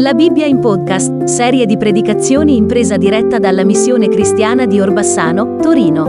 La 0.00 0.14
Bibbia 0.14 0.46
in 0.46 0.60
podcast, 0.60 1.24
serie 1.24 1.66
di 1.66 1.76
predicazioni 1.76 2.54
in 2.54 2.68
presa 2.68 2.96
diretta 2.96 3.40
dalla 3.40 3.64
missione 3.64 4.06
cristiana 4.06 4.64
di 4.64 4.78
Orbassano, 4.78 5.56
Torino. 5.56 6.04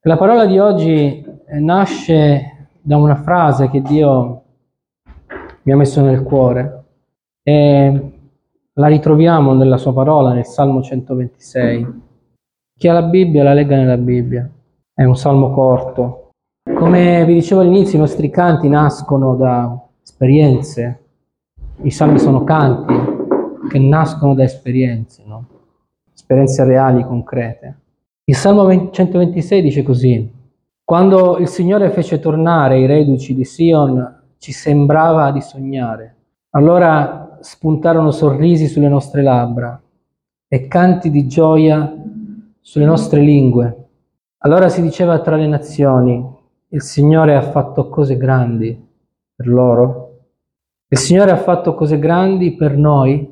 La 0.00 0.16
parola 0.16 0.46
di 0.46 0.58
oggi 0.58 1.22
eh, 1.46 1.58
nasce 1.58 2.68
da 2.80 2.96
una 2.96 3.16
frase 3.16 3.68
che 3.68 3.82
Dio 3.82 4.44
mi 5.64 5.72
ha 5.72 5.76
messo 5.76 6.00
nel 6.00 6.22
cuore 6.22 6.84
e 7.42 8.12
la 8.72 8.86
ritroviamo 8.86 9.52
nella 9.52 9.76
sua 9.76 9.92
parola 9.92 10.32
nel 10.32 10.46
Salmo 10.46 10.80
126. 10.80 12.02
Chi 12.78 12.88
ha 12.88 12.94
la 12.94 13.02
Bibbia 13.02 13.42
la 13.42 13.52
legga 13.52 13.76
nella 13.76 13.98
Bibbia. 13.98 14.48
È 14.90 15.04
un 15.04 15.16
salmo 15.18 15.50
corto. 15.50 16.30
Come 16.74 17.26
vi 17.26 17.34
dicevo 17.34 17.60
all'inizio, 17.60 17.98
i 17.98 18.00
nostri 18.00 18.30
canti 18.30 18.70
nascono 18.70 19.36
da 19.36 19.86
esperienze. 20.02 21.00
I 21.82 21.90
salmi 21.90 22.18
sono 22.18 22.42
canti 22.42 22.94
che 23.68 23.78
nascono 23.78 24.34
da 24.34 24.42
esperienze, 24.42 25.22
no? 25.26 25.46
esperienze 26.14 26.64
reali, 26.64 27.04
concrete. 27.04 27.78
Il 28.24 28.34
Salmo 28.34 28.90
126 28.90 29.62
dice 29.62 29.82
così, 29.82 30.32
quando 30.82 31.36
il 31.38 31.48
Signore 31.48 31.90
fece 31.90 32.18
tornare 32.18 32.80
i 32.80 32.86
reduci 32.86 33.34
di 33.34 33.44
Sion, 33.44 34.22
ci 34.38 34.52
sembrava 34.52 35.30
di 35.30 35.40
sognare. 35.40 36.14
Allora 36.50 37.38
spuntarono 37.40 38.10
sorrisi 38.10 38.66
sulle 38.66 38.88
nostre 38.88 39.22
labbra 39.22 39.80
e 40.48 40.66
canti 40.68 41.10
di 41.10 41.26
gioia 41.26 41.94
sulle 42.60 42.84
nostre 42.86 43.20
lingue. 43.20 43.88
Allora 44.38 44.68
si 44.68 44.80
diceva 44.80 45.20
tra 45.20 45.36
le 45.36 45.46
nazioni, 45.46 46.24
il 46.68 46.82
Signore 46.82 47.36
ha 47.36 47.42
fatto 47.42 47.88
cose 47.88 48.16
grandi 48.16 48.76
per 49.34 49.46
loro. 49.46 50.05
Il 50.88 50.98
Signore 50.98 51.32
ha 51.32 51.36
fatto 51.36 51.74
cose 51.74 51.98
grandi 51.98 52.54
per 52.54 52.76
noi 52.76 53.28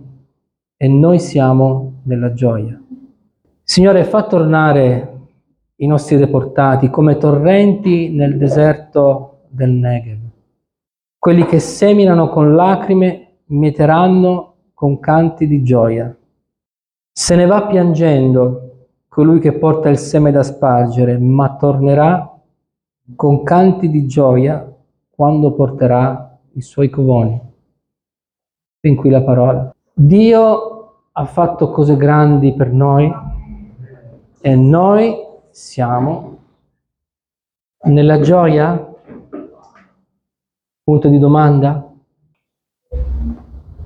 e 0.76 0.88
noi 0.88 1.20
siamo 1.20 2.00
nella 2.02 2.32
gioia. 2.32 2.72
Il 2.72 3.60
Signore 3.62 4.02
fa 4.02 4.26
tornare 4.26 5.20
i 5.76 5.86
nostri 5.86 6.16
deportati 6.16 6.90
come 6.90 7.16
torrenti 7.16 8.10
nel 8.10 8.36
deserto 8.38 9.42
del 9.50 9.70
Negev. 9.70 10.18
Quelli 11.16 11.46
che 11.46 11.60
seminano 11.60 12.28
con 12.28 12.56
lacrime 12.56 13.36
mieteranno 13.46 14.54
con 14.74 14.98
canti 14.98 15.46
di 15.46 15.62
gioia. 15.62 16.12
Se 17.12 17.36
ne 17.36 17.46
va 17.46 17.66
piangendo 17.68 18.88
colui 19.06 19.38
che 19.38 19.52
porta 19.52 19.88
il 19.90 19.98
seme 19.98 20.32
da 20.32 20.42
spargere, 20.42 21.18
ma 21.18 21.54
tornerà 21.54 22.36
con 23.14 23.44
canti 23.44 23.88
di 23.88 24.06
gioia 24.06 24.68
quando 25.08 25.52
porterà 25.52 26.33
i 26.54 26.60
suoi 26.60 26.90
covoni. 26.90 27.40
Fin 28.80 28.96
qui 28.96 29.10
la 29.10 29.22
parola. 29.22 29.74
Dio 29.92 31.08
ha 31.12 31.24
fatto 31.24 31.70
cose 31.70 31.96
grandi 31.96 32.54
per 32.54 32.72
noi 32.72 33.12
e 34.40 34.54
noi 34.56 35.14
siamo 35.50 36.38
nella 37.84 38.20
gioia? 38.20 38.92
Punto 40.82 41.08
di 41.08 41.18
domanda. 41.18 41.90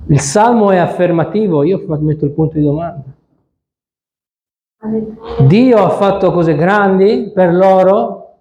Il 0.07 0.19
salmo 0.19 0.71
è 0.71 0.77
affermativo, 0.77 1.63
io 1.63 1.83
metto 1.99 2.25
il 2.25 2.31
punto 2.31 2.57
di 2.57 2.63
domanda. 2.63 3.03
Dio 5.45 5.77
ha 5.77 5.89
fatto 5.89 6.31
cose 6.31 6.55
grandi 6.55 7.31
per 7.33 7.53
loro, 7.53 8.37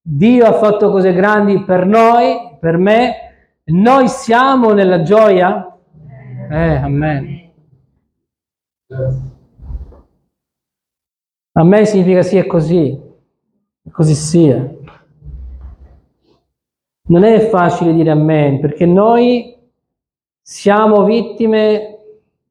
Dio 0.00 0.46
ha 0.46 0.52
fatto 0.54 0.90
cose 0.90 1.12
grandi 1.12 1.62
per 1.62 1.86
noi, 1.86 2.56
per 2.58 2.76
me, 2.76 3.25
noi 3.68 4.08
siamo 4.08 4.72
nella 4.72 5.02
gioia? 5.02 5.76
Eh, 6.50 6.76
amen. 6.76 7.50
A 11.52 11.64
me 11.64 11.84
significa 11.84 12.22
sì, 12.22 12.36
è 12.36 12.46
così, 12.46 13.00
così 13.90 14.14
sia. 14.14 14.74
Non 17.08 17.24
è 17.24 17.48
facile 17.48 17.92
dire 17.92 18.10
amen, 18.10 18.60
perché 18.60 18.86
noi 18.86 19.56
siamo 20.40 21.04
vittime 21.04 21.98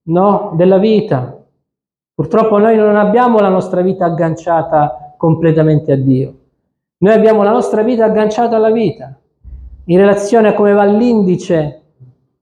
no, 0.03 0.53
della 0.55 0.77
vita. 0.77 1.41
Purtroppo 2.13 2.57
noi 2.57 2.75
non 2.75 2.95
abbiamo 2.95 3.39
la 3.39 3.49
nostra 3.49 3.81
vita 3.81 4.05
agganciata 4.05 5.13
completamente 5.17 5.91
a 5.91 5.97
Dio. 5.97 6.39
Noi 6.97 7.13
abbiamo 7.13 7.43
la 7.43 7.51
nostra 7.51 7.83
vita 7.83 8.05
agganciata 8.05 8.55
alla 8.55 8.71
vita, 8.71 9.17
in 9.85 9.97
relazione 9.97 10.49
a 10.49 10.53
come 10.53 10.73
va 10.73 10.83
l'indice 10.83 11.81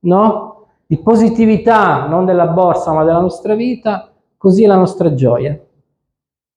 no? 0.02 0.68
di 0.86 0.98
positività, 0.98 2.06
non 2.08 2.26
della 2.26 2.48
borsa, 2.48 2.92
ma 2.92 3.04
della 3.04 3.20
nostra 3.20 3.56
vita, 3.56 4.12
così 4.38 4.64
è 4.64 4.68
la 4.68 4.76
nostra 4.76 5.14
gioia. 5.14 5.60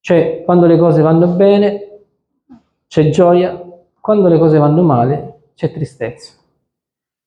Cioè, 0.01 0.43
quando 0.45 0.67
le 0.67 0.79
cose 0.79 1.03
vanno 1.03 1.27
bene, 1.29 2.01
c'è 2.87 3.09
gioia, 3.09 3.61
quando 4.01 4.29
le 4.29 4.39
cose 4.39 4.59
vanno 4.59 4.83
male, 4.83 5.51
c'è 5.55 5.73
tristezza. 5.73 6.35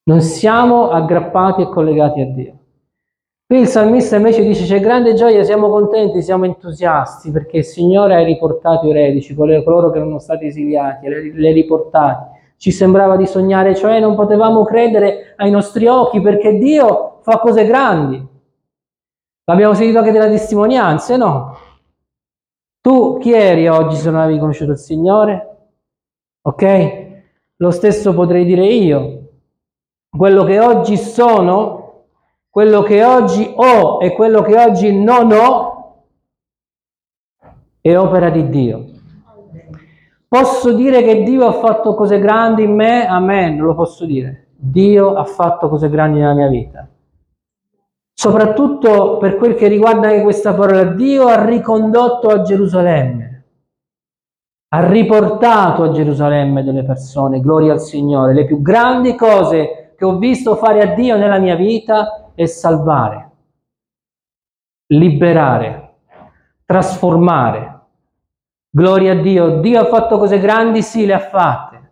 Non 0.03 0.22
siamo 0.22 0.90
aggrappati 0.90 1.64
e 1.64 1.69
collegati 1.69 2.22
a 2.22 2.25
Dio. 2.25 2.53
Qui 3.46 3.59
il 3.59 3.68
salmista 3.68 4.16
invece 4.16 4.44
dice 4.44 4.64
c'è 4.66 4.80
grande 4.80 5.16
gioia, 5.16 5.44
siamo 5.44 5.69
contenti, 5.69 6.22
siamo 6.22 6.46
entusiasti 6.46 7.31
perché 7.31 7.58
il 7.58 7.64
Signore 7.64 8.16
ha 8.16 8.24
riportato 8.24 8.88
i 8.88 8.94
reduci, 8.94 9.34
coloro 9.34 9.90
che 9.90 9.98
erano 9.98 10.19
stati 10.19 10.46
esiliati, 10.46 11.08
li 11.34 11.48
ha 11.48 11.52
riportati. 11.52 12.38
Ci 12.59 12.72
sembrava 12.72 13.16
di 13.16 13.25
sognare, 13.25 13.74
cioè 13.74 14.02
non 14.02 14.16
potevamo 14.16 14.66
credere 14.66 15.34
ai 15.38 15.50
nostri 15.50 15.88
occhi 15.88 16.20
perché 16.20 16.58
Dio 16.58 17.20
fa 17.22 17.40
cose 17.40 17.66
grandi. 17.66 18.28
L'abbiamo 19.46 19.74
sentito 19.74 20.00
anche 20.00 20.12
delle 20.12 20.30
testimonianze, 20.30 21.16
no? 21.16 21.58
Tu 22.81 23.18
chi 23.19 23.31
eri 23.31 23.69
oggi 23.69 23.96
se 23.96 24.12
non 24.12 24.19
avevi 24.19 24.40
conosciuto 24.40 24.72
il 24.72 24.78
Signore? 24.78 25.58
Ok? 26.42 27.08
Lo 27.56 27.72
stesso 27.72 28.14
potrei 28.14 28.44
dire 28.44 28.66
io. 28.66 29.30
Quello 30.09 30.44
che 30.44 30.59
oggi 30.59 30.98
sono 30.98 31.80
quello 32.50 32.81
che 32.81 33.03
oggi 33.06 33.53
ho 33.56 34.02
e 34.02 34.12
quello 34.12 34.42
che 34.42 34.58
oggi 34.58 34.94
non 34.94 35.31
ho 35.31 36.03
è 37.80 37.96
opera 37.96 38.30
di 38.30 38.50
Dio. 38.50 38.89
Posso 40.30 40.74
dire 40.74 41.02
che 41.02 41.24
Dio 41.24 41.48
ha 41.48 41.54
fatto 41.54 41.96
cose 41.96 42.20
grandi 42.20 42.62
in 42.62 42.76
me? 42.76 43.08
Amen, 43.08 43.58
lo 43.58 43.74
posso 43.74 44.06
dire. 44.06 44.50
Dio 44.56 45.16
ha 45.16 45.24
fatto 45.24 45.70
cose 45.70 45.90
grandi 45.90 46.20
nella 46.20 46.36
mia 46.36 46.48
vita. 46.48 46.88
Soprattutto 48.14 49.18
per 49.18 49.38
quel 49.38 49.56
che 49.56 49.68
riguarda 49.68 50.10
anche 50.10 50.22
questa 50.22 50.54
parola, 50.54 50.84
Dio 50.84 51.28
ha 51.28 51.46
ricondotto 51.46 52.28
a 52.28 52.42
Gerusalemme, 52.42 53.46
ha 54.68 54.88
riportato 54.88 55.82
a 55.82 55.92
Gerusalemme 55.92 56.64
delle 56.64 56.84
persone, 56.84 57.40
gloria 57.40 57.72
al 57.72 57.80
Signore. 57.82 58.34
Le 58.34 58.46
più 58.46 58.62
grandi 58.62 59.16
cose 59.16 59.94
che 59.98 60.06
ho 60.06 60.18
visto 60.18 60.56
fare 60.58 60.82
a 60.82 60.94
Dio 60.94 61.18
nella 61.18 61.40
mia 61.40 61.56
vita 61.56 62.32
è 62.36 62.46
salvare, 62.46 63.32
liberare, 64.94 65.94
trasformare. 66.66 67.69
Gloria 68.72 69.13
a 69.13 69.16
Dio, 69.16 69.59
Dio 69.59 69.81
ha 69.81 69.85
fatto 69.85 70.18
cose 70.18 70.40
grandi, 70.40 70.81
sì, 70.84 71.06
le 71.06 71.13
ha 71.13 71.19
fatte. 71.19 71.90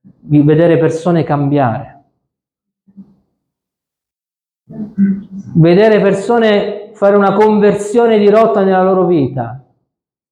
Vedere 0.00 0.78
persone 0.78 1.24
cambiare. 1.24 2.04
Vedere 5.54 6.00
persone 6.00 6.92
fare 6.94 7.16
una 7.16 7.32
conversione 7.32 8.18
di 8.18 8.28
rotta 8.30 8.62
nella 8.62 8.82
loro 8.82 9.06
vita. 9.06 9.64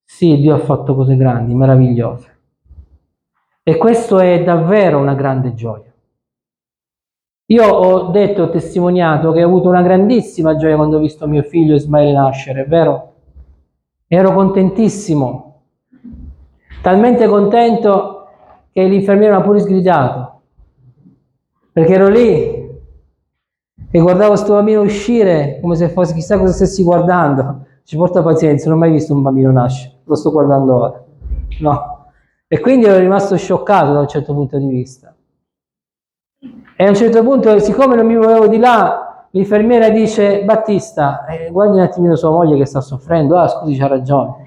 Sì, 0.03 0.37
Dio 0.37 0.55
ha 0.55 0.59
fatto 0.59 0.95
cose 0.95 1.15
grandi, 1.17 1.53
meravigliose. 1.53 2.39
E 3.63 3.77
questo 3.77 4.19
è 4.19 4.43
davvero 4.43 4.97
una 4.97 5.13
grande 5.13 5.53
gioia. 5.53 5.93
Io 7.47 7.67
ho 7.67 8.11
detto, 8.11 8.43
ho 8.43 8.49
testimoniato 8.49 9.33
che 9.33 9.43
ho 9.43 9.47
avuto 9.47 9.67
una 9.67 9.81
grandissima 9.81 10.55
gioia 10.55 10.77
quando 10.77 10.97
ho 10.97 11.01
visto 11.01 11.27
mio 11.27 11.43
figlio 11.43 11.75
Ismaele 11.75 12.13
nascere, 12.13 12.63
vero? 12.63 13.13
Ero 14.07 14.33
contentissimo, 14.33 15.50
talmente 16.81 17.27
contento 17.27 18.27
che 18.71 18.83
l'infermiera 18.83 19.35
mi 19.35 19.41
ha 19.41 19.45
pure 19.45 19.59
sgridato, 19.59 20.41
perché 21.71 21.93
ero 21.93 22.07
lì 22.07 22.59
e 23.93 23.99
guardavo 23.99 24.29
questo 24.29 24.53
bambino 24.53 24.81
uscire 24.81 25.59
come 25.61 25.75
se 25.75 25.89
fosse 25.89 26.13
chissà 26.13 26.37
cosa 26.37 26.53
stessi 26.53 26.83
guardando. 26.83 27.65
Ci 27.83 27.97
porta 27.97 28.21
pazienza, 28.21 28.69
non 28.69 28.77
ho 28.77 28.79
mai 28.79 28.91
visto 28.91 29.13
un 29.13 29.21
bambino 29.21 29.51
nascere, 29.51 29.99
lo 30.05 30.15
sto 30.15 30.31
guardando 30.31 30.75
ora. 30.75 31.03
No. 31.59 32.05
E 32.47 32.59
quindi 32.59 32.85
ero 32.85 32.99
rimasto 32.99 33.35
scioccato 33.35 33.93
da 33.93 33.99
un 33.99 34.07
certo 34.07 34.33
punto 34.33 34.57
di 34.57 34.67
vista. 34.67 35.13
E 36.75 36.85
a 36.85 36.87
un 36.87 36.95
certo 36.95 37.21
punto, 37.23 37.59
siccome 37.59 37.95
non 37.95 38.05
mi 38.05 38.15
muovevo 38.15 38.47
di 38.47 38.57
là, 38.57 39.27
l'infermiera 39.31 39.89
dice, 39.89 40.43
Battista, 40.43 41.25
eh, 41.25 41.49
guardi 41.51 41.77
un 41.77 41.83
attimino 41.83 42.15
sua 42.15 42.29
moglie 42.29 42.57
che 42.57 42.65
sta 42.65 42.81
soffrendo. 42.81 43.37
Ah, 43.37 43.47
scusi, 43.47 43.77
c'ha 43.77 43.87
ragione. 43.87 44.40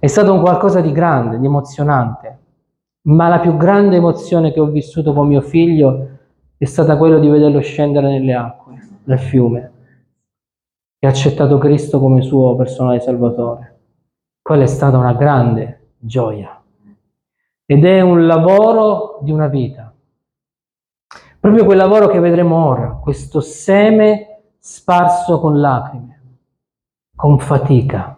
È 0.00 0.06
stato 0.06 0.32
un 0.32 0.40
qualcosa 0.40 0.80
di 0.80 0.92
grande, 0.92 1.40
di 1.40 1.46
emozionante. 1.46 2.38
Ma 3.08 3.26
la 3.26 3.40
più 3.40 3.56
grande 3.56 3.96
emozione 3.96 4.52
che 4.52 4.60
ho 4.60 4.66
vissuto 4.66 5.12
con 5.12 5.26
mio 5.26 5.40
figlio 5.40 6.18
è 6.56 6.64
stata 6.66 6.96
quella 6.96 7.18
di 7.18 7.26
vederlo 7.26 7.58
scendere 7.60 8.08
nelle 8.08 8.32
acque, 8.32 8.88
nel 9.04 9.18
fiume, 9.18 9.72
e 11.00 11.06
accettato 11.06 11.58
Cristo 11.58 11.98
come 11.98 12.22
suo 12.22 12.54
personale 12.54 13.00
salvatore. 13.00 13.78
Quella 14.40 14.62
è 14.62 14.66
stata 14.66 14.98
una 14.98 15.14
grande 15.14 15.94
gioia. 15.98 16.62
Ed 17.66 17.84
è 17.84 18.00
un 18.00 18.26
lavoro 18.26 19.18
di 19.22 19.32
una 19.32 19.48
vita. 19.48 19.92
Proprio 21.40 21.64
quel 21.64 21.76
lavoro 21.76 22.06
che 22.06 22.20
vedremo 22.20 22.66
ora, 22.66 22.98
questo 23.02 23.40
seme 23.40 24.42
sparso 24.58 25.40
con 25.40 25.58
lacrime, 25.60 26.38
con 27.16 27.38
fatica. 27.38 28.17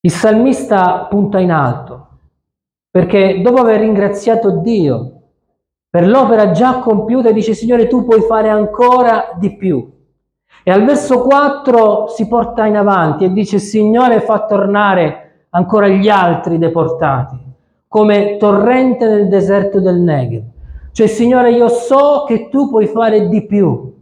Il 0.00 0.10
salmista 0.10 1.06
punta 1.10 1.38
in 1.38 1.50
alto, 1.50 2.08
perché 2.90 3.40
dopo 3.40 3.60
aver 3.60 3.80
ringraziato 3.80 4.58
Dio 4.60 5.18
per 5.90 6.06
l'opera 6.06 6.50
già 6.50 6.80
compiuta 6.80 7.32
dice 7.32 7.54
Signore 7.54 7.86
tu 7.86 8.04
puoi 8.04 8.20
fare 8.20 8.50
ancora 8.50 9.32
di 9.38 9.56
più. 9.56 9.90
E 10.62 10.70
al 10.70 10.84
verso 10.84 11.22
4 11.22 12.08
si 12.08 12.28
porta 12.28 12.66
in 12.66 12.76
avanti 12.76 13.24
e 13.24 13.32
dice 13.32 13.58
Signore 13.58 14.20
fa 14.20 14.44
tornare 14.44 15.46
ancora 15.50 15.88
gli 15.88 16.10
altri 16.10 16.58
deportati, 16.58 17.38
come 17.88 18.36
torrente 18.36 19.08
nel 19.08 19.28
deserto 19.28 19.80
del 19.80 19.98
Negev. 19.98 20.44
Cioè 20.92 21.06
Signore 21.06 21.52
io 21.52 21.68
so 21.68 22.24
che 22.26 22.50
tu 22.50 22.68
puoi 22.68 22.86
fare 22.86 23.26
di 23.28 23.46
più, 23.46 23.94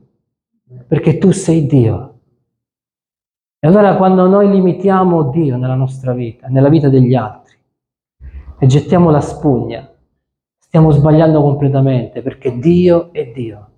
perché 0.89 1.19
tu 1.19 1.31
sei 1.31 1.67
Dio. 1.67 2.16
E 3.67 3.69
allora 3.69 3.97
quando 3.97 4.29
noi 4.29 4.49
limitiamo 4.49 5.25
Dio 5.31 5.57
nella 5.57 5.75
nostra 5.75 6.13
vita, 6.13 6.47
nella 6.47 6.69
vita 6.69 6.89
degli 6.89 7.17
altri, 7.17 7.57
e 8.61 8.65
gettiamo 8.65 9.11
la 9.11 9.21
spugna, 9.21 9.91
stiamo 10.57 10.93
sbagliando 10.93 11.43
completamente 11.43 12.23
perché 12.23 12.61
Dio 12.61 13.09
è 13.11 13.33
Dio 13.35 13.71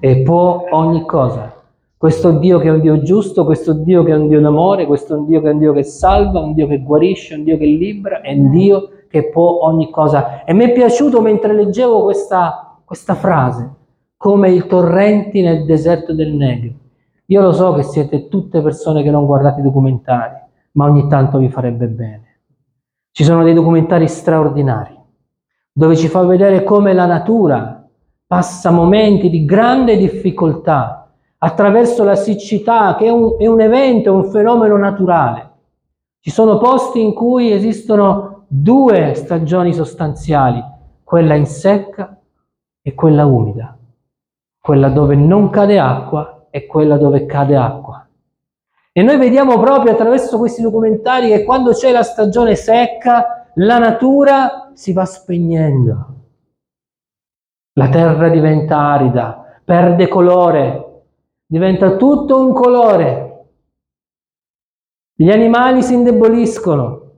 e 0.00 0.22
può 0.22 0.66
ogni 0.72 1.06
cosa. 1.06 1.54
Questo 1.96 2.40
Dio 2.40 2.58
che 2.58 2.66
è 2.66 2.70
un 2.72 2.80
Dio 2.80 3.02
giusto, 3.02 3.44
questo 3.44 3.72
Dio 3.72 4.02
che 4.02 4.10
è 4.10 4.16
un 4.16 4.26
Dio 4.26 4.40
d'amore, 4.40 4.86
questo 4.86 5.18
Dio 5.18 5.40
che 5.40 5.48
è 5.48 5.52
un 5.52 5.60
Dio 5.60 5.72
che 5.74 5.84
salva, 5.84 6.40
un 6.40 6.52
Dio 6.52 6.66
che 6.66 6.82
guarisce, 6.82 7.36
un 7.36 7.44
Dio 7.44 7.56
che 7.56 7.66
libera, 7.66 8.22
è 8.22 8.32
un 8.32 8.50
Dio 8.50 8.88
che 9.08 9.28
può 9.28 9.60
ogni 9.62 9.90
cosa. 9.90 10.42
E 10.42 10.52
mi 10.54 10.64
è 10.64 10.72
piaciuto 10.72 11.20
mentre 11.20 11.54
leggevo 11.54 12.02
questa, 12.02 12.80
questa 12.84 13.14
frase, 13.14 13.74
come 14.16 14.50
i 14.50 14.66
torrenti 14.66 15.40
nel 15.40 15.64
deserto 15.66 16.12
del 16.12 16.32
Negev. 16.32 16.72
Io 17.30 17.40
lo 17.40 17.52
so 17.52 17.74
che 17.74 17.84
siete 17.84 18.26
tutte 18.26 18.60
persone 18.60 19.04
che 19.04 19.10
non 19.10 19.24
guardate 19.24 19.60
i 19.60 19.62
documentari, 19.62 20.34
ma 20.72 20.86
ogni 20.86 21.06
tanto 21.06 21.38
vi 21.38 21.48
farebbe 21.48 21.86
bene. 21.86 22.40
Ci 23.12 23.22
sono 23.22 23.44
dei 23.44 23.54
documentari 23.54 24.08
straordinari 24.08 24.98
dove 25.72 25.96
ci 25.96 26.08
fa 26.08 26.24
vedere 26.24 26.64
come 26.64 26.92
la 26.92 27.06
natura 27.06 27.88
passa 28.26 28.72
momenti 28.72 29.30
di 29.30 29.44
grande 29.44 29.96
difficoltà 29.96 31.08
attraverso 31.38 32.02
la 32.02 32.16
siccità, 32.16 32.96
che 32.96 33.06
è 33.06 33.10
un, 33.10 33.36
è 33.38 33.46
un 33.46 33.60
evento, 33.60 34.10
è 34.10 34.12
un 34.12 34.24
fenomeno 34.24 34.76
naturale. 34.76 35.50
Ci 36.18 36.30
sono 36.30 36.58
posti 36.58 37.00
in 37.00 37.14
cui 37.14 37.52
esistono 37.52 38.44
due 38.48 39.14
stagioni 39.14 39.72
sostanziali, 39.72 40.60
quella 41.04 41.34
in 41.34 41.46
secca 41.46 42.20
e 42.82 42.94
quella 42.94 43.24
umida, 43.24 43.78
quella 44.60 44.88
dove 44.88 45.14
non 45.14 45.48
cade 45.48 45.78
acqua 45.78 46.34
e 46.50 46.66
quella 46.66 46.96
dove 46.96 47.26
cade 47.26 47.56
acqua. 47.56 48.06
E 48.92 49.02
noi 49.02 49.16
vediamo 49.18 49.58
proprio 49.58 49.92
attraverso 49.92 50.36
questi 50.36 50.62
documentari 50.62 51.28
che 51.28 51.44
quando 51.44 51.70
c'è 51.70 51.92
la 51.92 52.02
stagione 52.02 52.56
secca, 52.56 53.46
la 53.54 53.78
natura 53.78 54.70
si 54.74 54.92
va 54.92 55.04
spegnendo. 55.04 56.06
La 57.74 57.88
terra 57.88 58.28
diventa 58.28 58.78
arida, 58.78 59.60
perde 59.64 60.08
colore, 60.08 61.04
diventa 61.46 61.96
tutto 61.96 62.44
un 62.44 62.52
colore. 62.52 63.28
Gli 65.14 65.30
animali 65.30 65.82
si 65.82 65.94
indeboliscono, 65.94 67.10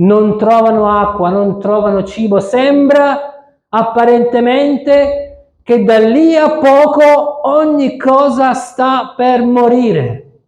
non 0.00 0.38
trovano 0.38 0.88
acqua, 0.88 1.30
non 1.30 1.58
trovano 1.58 2.04
cibo. 2.04 2.38
Sembra 2.38 3.62
apparentemente 3.68 5.29
che 5.70 5.84
da 5.84 6.00
lì 6.00 6.34
a 6.34 6.58
poco 6.58 7.48
ogni 7.48 7.96
cosa 7.96 8.54
sta 8.54 9.14
per 9.16 9.44
morire. 9.44 10.46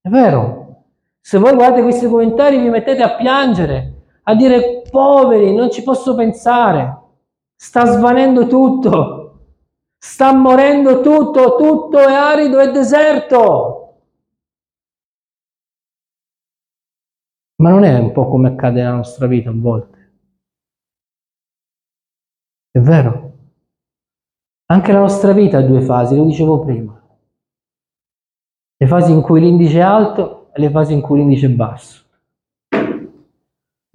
È 0.00 0.08
vero. 0.08 0.84
Se 1.20 1.36
voi 1.36 1.52
guardate 1.52 1.82
questi 1.82 2.08
commentari 2.08 2.58
vi 2.58 2.70
mettete 2.70 3.02
a 3.02 3.14
piangere 3.14 4.06
a 4.22 4.34
dire 4.34 4.80
poveri, 4.90 5.54
non 5.54 5.70
ci 5.70 5.82
posso 5.82 6.14
pensare, 6.14 6.98
sta 7.54 7.84
svanendo 7.84 8.46
tutto, 8.46 9.48
sta 9.98 10.32
morendo 10.32 11.02
tutto, 11.02 11.56
tutto 11.56 11.98
è 11.98 12.14
arido 12.14 12.58
e 12.58 12.70
deserto. 12.70 13.98
Ma 17.56 17.68
non 17.68 17.84
è 17.84 17.98
un 17.98 18.12
po' 18.12 18.28
come 18.28 18.48
accade 18.48 18.80
nella 18.80 18.94
nostra 18.94 19.26
vita 19.26 19.50
a 19.50 19.54
volte. 19.54 20.12
È 22.70 22.78
vero. 22.78 23.33
Anche 24.66 24.92
la 24.92 25.00
nostra 25.00 25.32
vita 25.32 25.58
ha 25.58 25.62
due 25.62 25.82
fasi, 25.82 26.16
lo 26.16 26.24
dicevo 26.24 26.60
prima. 26.60 27.00
Le 28.76 28.86
fasi 28.86 29.12
in 29.12 29.20
cui 29.20 29.40
l'indice 29.40 29.78
è 29.78 29.82
alto 29.82 30.52
e 30.52 30.60
le 30.60 30.70
fasi 30.70 30.92
in 30.94 31.00
cui 31.00 31.18
l'indice 31.18 31.46
è 31.46 31.50
basso. 31.50 32.02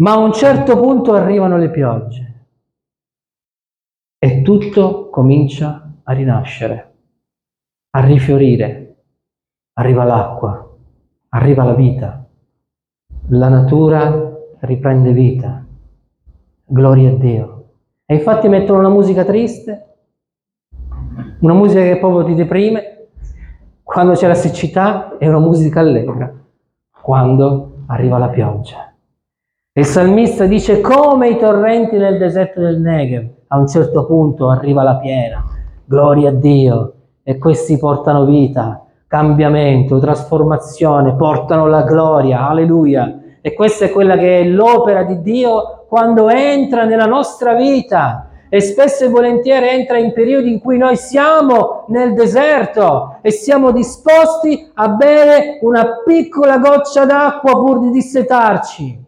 Ma 0.02 0.12
a 0.12 0.18
un 0.18 0.32
certo 0.32 0.80
punto 0.80 1.14
arrivano 1.14 1.58
le 1.58 1.70
piogge 1.70 2.46
e 4.18 4.42
tutto 4.42 5.10
comincia 5.10 5.92
a 6.04 6.14
rinascere, 6.14 6.94
a 7.92 8.06
rifiorire. 8.06 8.86
Arriva 9.74 10.04
l'acqua, 10.04 10.78
arriva 11.30 11.64
la 11.64 11.74
vita, 11.74 12.28
la 13.30 13.48
natura 13.48 14.38
riprende 14.60 15.14
vita. 15.14 15.66
Gloria 16.66 17.10
a 17.10 17.16
Dio. 17.16 17.72
E 18.06 18.16
infatti 18.16 18.48
mettono 18.48 18.80
una 18.80 18.90
musica 18.90 19.24
triste, 19.24 19.89
una 21.40 21.54
musica 21.54 21.82
che 21.82 21.98
proprio 21.98 22.26
ti 22.26 22.36
deprime, 22.36 23.08
quando 23.84 24.14
c'è 24.14 24.28
la 24.28 24.36
siccità, 24.36 25.18
e 25.18 25.28
una 25.28 25.40
musica 25.40 25.80
allegra, 25.80 26.32
quando 27.02 27.84
arriva 27.88 28.18
la 28.18 28.30
pioggia. 28.30 28.94
Il 29.72 29.86
salmista 29.86 30.46
dice 30.46 30.82
come 30.82 31.30
i 31.30 31.38
torrenti 31.38 31.96
nel 31.98 32.18
deserto 32.18 32.60
del 32.60 32.82
Negev. 32.82 33.30
A 33.48 33.58
un 33.58 33.68
certo 33.68 34.06
punto 34.06 34.50
arriva 34.50 34.84
la 34.84 34.98
piena. 34.98 35.44
Gloria 35.86 36.30
a 36.30 36.34
Dio. 36.34 36.94
E 37.24 37.38
questi 37.38 37.78
portano 37.78 38.26
vita, 38.26 38.84
cambiamento, 39.08 40.00
trasformazione, 40.00 41.16
portano 41.16 41.68
la 41.68 41.84
gloria. 41.84 42.48
Alleluia. 42.48 43.20
E 43.42 43.54
questa 43.54 43.86
è 43.86 43.92
quella 43.92 44.18
che 44.18 44.42
è 44.42 44.44
l'opera 44.44 45.04
di 45.04 45.22
Dio 45.22 45.86
quando 45.88 46.30
entra 46.30 46.84
nella 46.84 47.06
nostra 47.06 47.54
vita. 47.54 48.29
E 48.52 48.62
spesso 48.62 49.06
e 49.06 49.10
volentieri 49.10 49.70
entra 49.70 50.00
in 50.00 50.12
periodi 50.12 50.52
in 50.52 50.60
cui 50.60 50.80
noi 50.80 50.98
siamo 50.98 51.86
nel 51.90 52.16
deserto 52.16 53.20
e 53.22 53.30
siamo 53.30 53.72
disposti 53.72 54.72
a 54.74 54.90
bere 54.90 55.60
una 55.62 56.02
piccola 56.04 56.58
goccia 56.58 57.06
d'acqua 57.06 57.52
pur 57.52 57.80
di 57.80 57.92
dissetarci. 57.92 59.06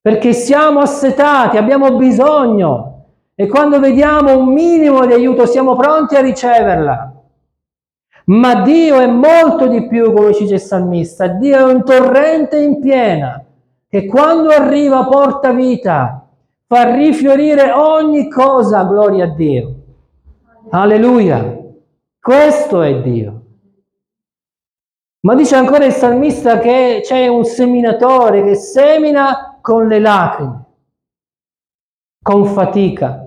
Perché 0.00 0.32
siamo 0.32 0.80
assetati, 0.80 1.56
abbiamo 1.56 1.96
bisogno. 1.96 3.04
E 3.36 3.46
quando 3.46 3.78
vediamo 3.78 4.36
un 4.36 4.52
minimo 4.52 5.06
di 5.06 5.12
aiuto 5.12 5.46
siamo 5.46 5.76
pronti 5.76 6.16
a 6.16 6.20
riceverla. 6.20 7.12
Ma 8.24 8.62
Dio 8.62 8.98
è 8.98 9.06
molto 9.06 9.68
di 9.68 9.86
più, 9.86 10.12
come 10.12 10.34
ci 10.34 10.42
dice 10.42 10.54
il 10.54 10.60
salmista, 10.60 11.28
Dio 11.28 11.58
è 11.58 11.62
un 11.62 11.84
torrente 11.84 12.58
in 12.58 12.80
piena 12.80 13.40
che 13.88 14.06
quando 14.06 14.48
arriva 14.48 15.06
porta 15.06 15.52
vita, 15.52 16.25
fa 16.68 16.94
rifiorire 16.94 17.70
ogni 17.70 18.28
cosa, 18.28 18.82
gloria 18.84 19.24
a 19.24 19.34
Dio. 19.34 19.74
Alleluia. 20.70 21.64
Questo 22.20 22.82
è 22.82 23.00
Dio. 23.02 23.42
Ma 25.20 25.34
dice 25.34 25.54
ancora 25.54 25.84
il 25.84 25.92
salmista 25.92 26.58
che 26.58 27.00
c'è 27.02 27.28
un 27.28 27.44
seminatore 27.44 28.42
che 28.44 28.54
semina 28.54 29.58
con 29.60 29.86
le 29.86 29.98
lacrime, 29.98 30.64
con 32.22 32.46
fatica. 32.46 33.24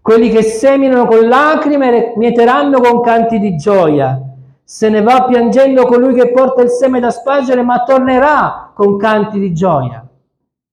Quelli 0.00 0.30
che 0.30 0.42
seminano 0.42 1.06
con 1.06 1.28
lacrime 1.28 2.14
mieteranno 2.16 2.80
con 2.80 3.00
canti 3.00 3.38
di 3.38 3.56
gioia. 3.56 4.20
Se 4.64 4.88
ne 4.88 5.02
va 5.02 5.24
piangendo 5.24 5.84
colui 5.84 6.14
che 6.14 6.30
porta 6.30 6.62
il 6.62 6.70
seme 6.70 7.00
da 7.00 7.10
spargere, 7.10 7.62
ma 7.62 7.82
tornerà 7.82 8.70
con 8.74 8.96
canti 8.96 9.38
di 9.38 9.52
gioia. 9.52 10.04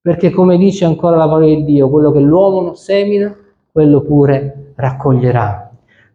Perché 0.07 0.29
come 0.29 0.55
dice 0.55 0.85
ancora 0.85 1.17
la 1.17 1.27
parola 1.27 1.47
di 1.47 1.65
Dio, 1.65 1.89
quello 1.89 2.13
che 2.13 2.21
l'uomo 2.21 2.61
non 2.61 2.77
semina, 2.77 3.35
quello 3.69 3.99
pure 3.99 4.71
raccoglierà. 4.75 5.69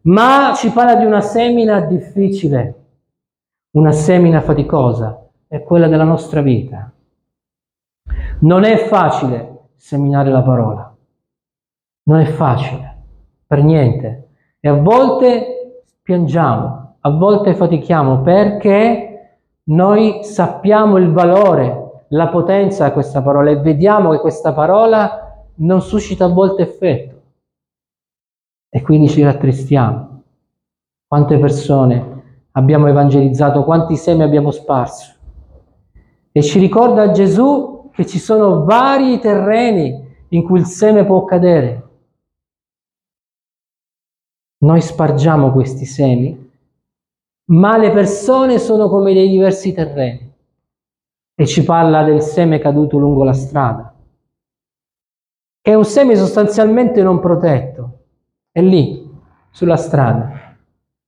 Ma 0.05 0.55
ci 0.57 0.71
parla 0.71 0.95
di 0.95 1.05
una 1.05 1.21
semina 1.21 1.79
difficile, 1.83 2.75
una 3.73 3.93
semina 3.93 4.41
faticosa, 4.41 5.29
è 5.47 5.63
quella 5.63 5.89
della 5.89 6.05
nostra 6.05 6.41
vita. 6.41 6.91
Non 8.39 8.65
è 8.65 8.79
facile 8.79 9.59
seminare 9.77 10.31
la 10.31 10.41
parola, 10.41 10.97
non 12.05 12.19
è 12.19 12.25
facile, 12.25 12.97
per 13.47 13.63
niente. 13.63 14.29
E 14.59 14.71
a 14.71 14.75
volte 14.75 15.83
piangiamo, 16.01 16.97
a 16.99 17.11
volte 17.11 17.55
fatichiamo 17.55 18.23
perché 18.23 19.37
noi 19.65 20.25
sappiamo 20.25 20.97
il 20.97 21.13
valore, 21.13 21.82
la 22.13 22.29
potenza 22.29 22.87
di 22.87 22.93
questa 22.93 23.23
parola 23.23 23.51
e 23.51 23.57
vediamo 23.57 24.11
che 24.11 24.19
questa 24.19 24.53
parola 24.53 25.47
non 25.57 25.81
suscita 25.81 26.27
a 26.27 26.29
volte 26.29 26.63
effetto. 26.63 27.21
E 28.69 28.83
quindi 28.83 29.09
ci 29.09 29.23
rattristiamo. 29.23 30.23
Quante 31.07 31.39
persone 31.39 32.23
abbiamo 32.53 32.87
evangelizzato, 32.87 33.65
quanti 33.65 33.97
semi 33.97 34.23
abbiamo 34.23 34.51
sparso. 34.51 35.15
E 36.33 36.43
ci 36.43 36.59
ricorda 36.59 37.11
Gesù 37.11 37.91
che 37.93 38.07
ci 38.07 38.19
sono 38.19 38.65
vari 38.65 39.19
terreni 39.19 40.11
in 40.29 40.43
cui 40.43 40.59
il 40.59 40.67
seme 40.67 41.05
può 41.05 41.25
cadere. 41.25 41.89
Noi 44.59 44.81
spargiamo 44.81 45.51
questi 45.51 45.85
semi, 45.85 46.51
ma 47.47 47.77
le 47.77 47.91
persone 47.91 48.59
sono 48.59 48.89
come 48.89 49.13
dei 49.13 49.29
diversi 49.29 49.73
terreni. 49.75 50.32
E 51.35 51.47
ci 51.47 51.65
parla 51.65 52.03
del 52.03 52.21
seme 52.21 52.59
caduto 52.59 52.99
lungo 52.99 53.25
la 53.25 53.33
strada, 53.33 53.95
che 55.61 55.71
è 55.71 55.75
un 55.75 55.85
seme 55.85 56.17
sostanzialmente 56.17 57.03
non 57.03 57.21
protetto. 57.21 57.99
È 58.51 58.61
lì, 58.61 59.11
sulla 59.51 59.77
strada. 59.77 60.57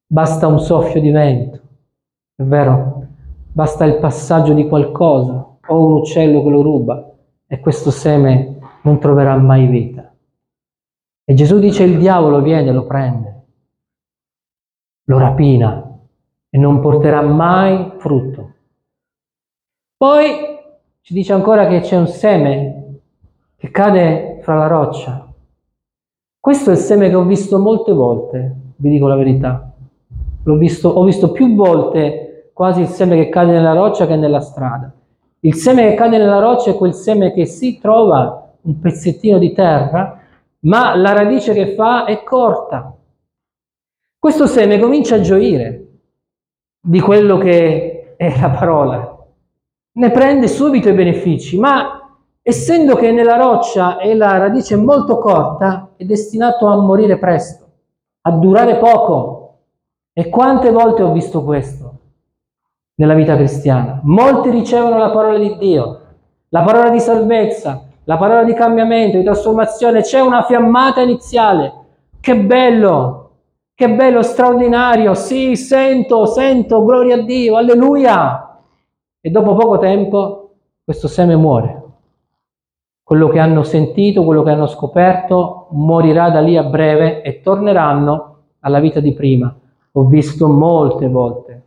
Basta 0.06 0.46
un 0.46 0.60
soffio 0.60 1.00
di 1.00 1.10
vento, 1.10 1.60
è 2.36 2.42
vero? 2.42 3.06
Basta 3.52 3.84
il 3.84 3.98
passaggio 3.98 4.52
di 4.52 4.68
qualcosa 4.68 5.56
o 5.66 5.86
un 5.86 5.94
uccello 6.00 6.42
che 6.42 6.50
lo 6.50 6.62
ruba 6.62 7.12
e 7.46 7.60
questo 7.60 7.90
seme 7.90 8.58
non 8.82 8.98
troverà 8.98 9.36
mai 9.36 9.66
vita. 9.66 10.12
E 11.24 11.34
Gesù 11.34 11.58
dice 11.58 11.84
il 11.84 11.98
diavolo 11.98 12.42
viene 12.42 12.72
lo 12.72 12.84
prende, 12.84 13.44
lo 15.04 15.18
rapina 15.18 15.98
e 16.50 16.58
non 16.58 16.80
porterà 16.80 17.22
mai 17.22 17.94
frutto. 17.98 18.33
Poi 20.04 20.58
ci 21.00 21.14
dice 21.14 21.32
ancora 21.32 21.66
che 21.66 21.80
c'è 21.80 21.96
un 21.96 22.06
seme 22.06 22.98
che 23.56 23.70
cade 23.70 24.38
fra 24.42 24.54
la 24.54 24.66
roccia. 24.66 25.32
Questo 26.38 26.68
è 26.68 26.72
il 26.74 26.78
seme 26.78 27.08
che 27.08 27.14
ho 27.14 27.24
visto 27.24 27.58
molte 27.58 27.92
volte, 27.92 28.54
vi 28.76 28.90
dico 28.90 29.06
la 29.06 29.16
verità. 29.16 29.72
Visto, 30.42 30.90
ho 30.90 31.04
visto 31.04 31.32
più 31.32 31.54
volte 31.54 32.50
quasi 32.52 32.82
il 32.82 32.88
seme 32.88 33.16
che 33.16 33.30
cade 33.30 33.52
nella 33.52 33.72
roccia 33.72 34.06
che 34.06 34.16
nella 34.16 34.42
strada. 34.42 34.92
Il 35.40 35.54
seme 35.54 35.88
che 35.88 35.94
cade 35.94 36.18
nella 36.18 36.38
roccia 36.38 36.72
è 36.72 36.76
quel 36.76 36.92
seme 36.92 37.32
che 37.32 37.46
si 37.46 37.78
trova 37.78 38.52
un 38.60 38.78
pezzettino 38.78 39.38
di 39.38 39.54
terra, 39.54 40.20
ma 40.66 40.94
la 40.96 41.14
radice 41.14 41.54
che 41.54 41.68
fa 41.74 42.04
è 42.04 42.22
corta. 42.24 42.94
Questo 44.18 44.46
seme 44.46 44.78
comincia 44.78 45.14
a 45.14 45.20
gioire 45.20 45.86
di 46.78 47.00
quello 47.00 47.38
che 47.38 48.16
è 48.18 48.38
la 48.38 48.50
parola, 48.50 49.13
ne 49.96 50.10
prende 50.10 50.48
subito 50.48 50.88
i 50.88 50.94
benefici, 50.94 51.58
ma 51.58 52.18
essendo 52.42 52.96
che 52.96 53.12
nella 53.12 53.36
roccia 53.36 53.98
è 53.98 54.14
la 54.14 54.36
radice 54.38 54.76
molto 54.76 55.18
corta, 55.18 55.90
è 55.96 56.04
destinato 56.04 56.66
a 56.66 56.76
morire 56.76 57.18
presto, 57.18 57.66
a 58.22 58.30
durare 58.32 58.76
poco. 58.76 59.40
E 60.12 60.28
quante 60.28 60.70
volte 60.70 61.02
ho 61.02 61.12
visto 61.12 61.42
questo 61.42 61.98
nella 62.96 63.14
vita 63.14 63.36
cristiana? 63.36 64.00
Molti 64.04 64.50
ricevono 64.50 64.96
la 64.96 65.10
parola 65.10 65.38
di 65.38 65.56
Dio, 65.58 66.00
la 66.48 66.62
parola 66.62 66.90
di 66.90 67.00
salvezza, 67.00 67.82
la 68.04 68.16
parola 68.16 68.44
di 68.44 68.52
cambiamento, 68.52 69.16
di 69.16 69.24
trasformazione, 69.24 70.02
c'è 70.02 70.20
una 70.20 70.42
fiammata 70.42 71.00
iniziale. 71.00 71.72
Che 72.20 72.36
bello, 72.36 73.30
che 73.74 73.90
bello, 73.90 74.22
straordinario. 74.22 75.14
Sì, 75.14 75.56
sento, 75.56 76.26
sento, 76.26 76.84
gloria 76.84 77.16
a 77.16 77.22
Dio, 77.22 77.56
alleluia. 77.56 78.53
E 79.26 79.30
dopo 79.30 79.54
poco 79.54 79.78
tempo 79.78 80.50
questo 80.84 81.08
seme 81.08 81.34
muore. 81.34 81.82
Quello 83.02 83.28
che 83.28 83.38
hanno 83.38 83.62
sentito, 83.62 84.22
quello 84.22 84.42
che 84.42 84.50
hanno 84.50 84.66
scoperto, 84.66 85.68
morirà 85.70 86.28
da 86.28 86.40
lì 86.40 86.58
a 86.58 86.62
breve 86.64 87.22
e 87.22 87.40
torneranno 87.40 88.40
alla 88.58 88.80
vita 88.80 89.00
di 89.00 89.14
prima. 89.14 89.58
Ho 89.92 90.04
visto 90.04 90.46
molte 90.46 91.08
volte 91.08 91.62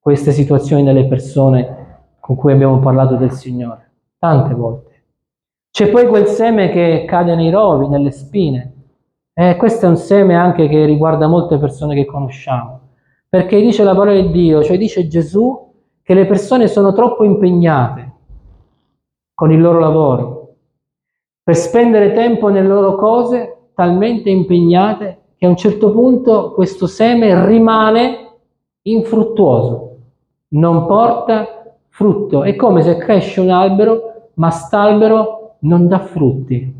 queste 0.00 0.32
situazioni 0.32 0.82
nelle 0.82 1.06
persone 1.06 2.00
con 2.18 2.34
cui 2.34 2.50
abbiamo 2.50 2.80
parlato 2.80 3.14
del 3.14 3.30
Signore, 3.30 3.88
tante 4.18 4.54
volte. 4.54 5.02
C'è 5.70 5.88
poi 5.90 6.08
quel 6.08 6.26
seme 6.26 6.70
che 6.70 7.04
cade 7.06 7.36
nei 7.36 7.50
rovi, 7.50 7.86
nelle 7.86 8.10
spine. 8.10 8.72
E 9.32 9.54
questo 9.54 9.86
è 9.86 9.88
un 9.88 9.96
seme 9.96 10.34
anche 10.34 10.66
che 10.66 10.84
riguarda 10.84 11.28
molte 11.28 11.56
persone 11.58 11.94
che 11.94 12.04
conosciamo. 12.04 12.80
Perché 13.28 13.60
dice 13.60 13.84
la 13.84 13.94
parola 13.94 14.20
di 14.20 14.32
Dio, 14.32 14.64
cioè 14.64 14.76
dice 14.76 15.06
Gesù, 15.06 15.65
che 16.06 16.14
le 16.14 16.24
persone 16.24 16.68
sono 16.68 16.92
troppo 16.92 17.24
impegnate 17.24 18.12
con 19.34 19.50
il 19.50 19.60
loro 19.60 19.80
lavoro, 19.80 20.54
per 21.42 21.56
spendere 21.56 22.12
tempo 22.12 22.46
nelle 22.48 22.68
loro 22.68 22.94
cose, 22.94 23.70
talmente 23.74 24.30
impegnate 24.30 25.18
che 25.36 25.46
a 25.46 25.48
un 25.48 25.56
certo 25.56 25.90
punto 25.90 26.52
questo 26.52 26.86
seme 26.86 27.44
rimane 27.44 28.34
infruttuoso, 28.82 29.96
non 30.50 30.86
porta 30.86 31.74
frutto. 31.88 32.44
È 32.44 32.54
come 32.54 32.82
se 32.82 32.98
cresce 32.98 33.40
un 33.40 33.50
albero, 33.50 34.28
ma 34.34 34.50
st'albero 34.50 35.56
non 35.62 35.88
dà 35.88 35.98
frutti. 35.98 36.72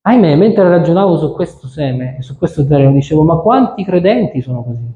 Ahimè, 0.00 0.34
mentre 0.34 0.68
ragionavo 0.68 1.16
su 1.18 1.32
questo 1.34 1.68
seme 1.68 2.16
e 2.18 2.22
su 2.22 2.36
questo 2.36 2.66
terreno, 2.66 2.90
dicevo, 2.90 3.22
ma 3.22 3.36
quanti 3.36 3.84
credenti 3.84 4.40
sono 4.40 4.64
così? 4.64 4.92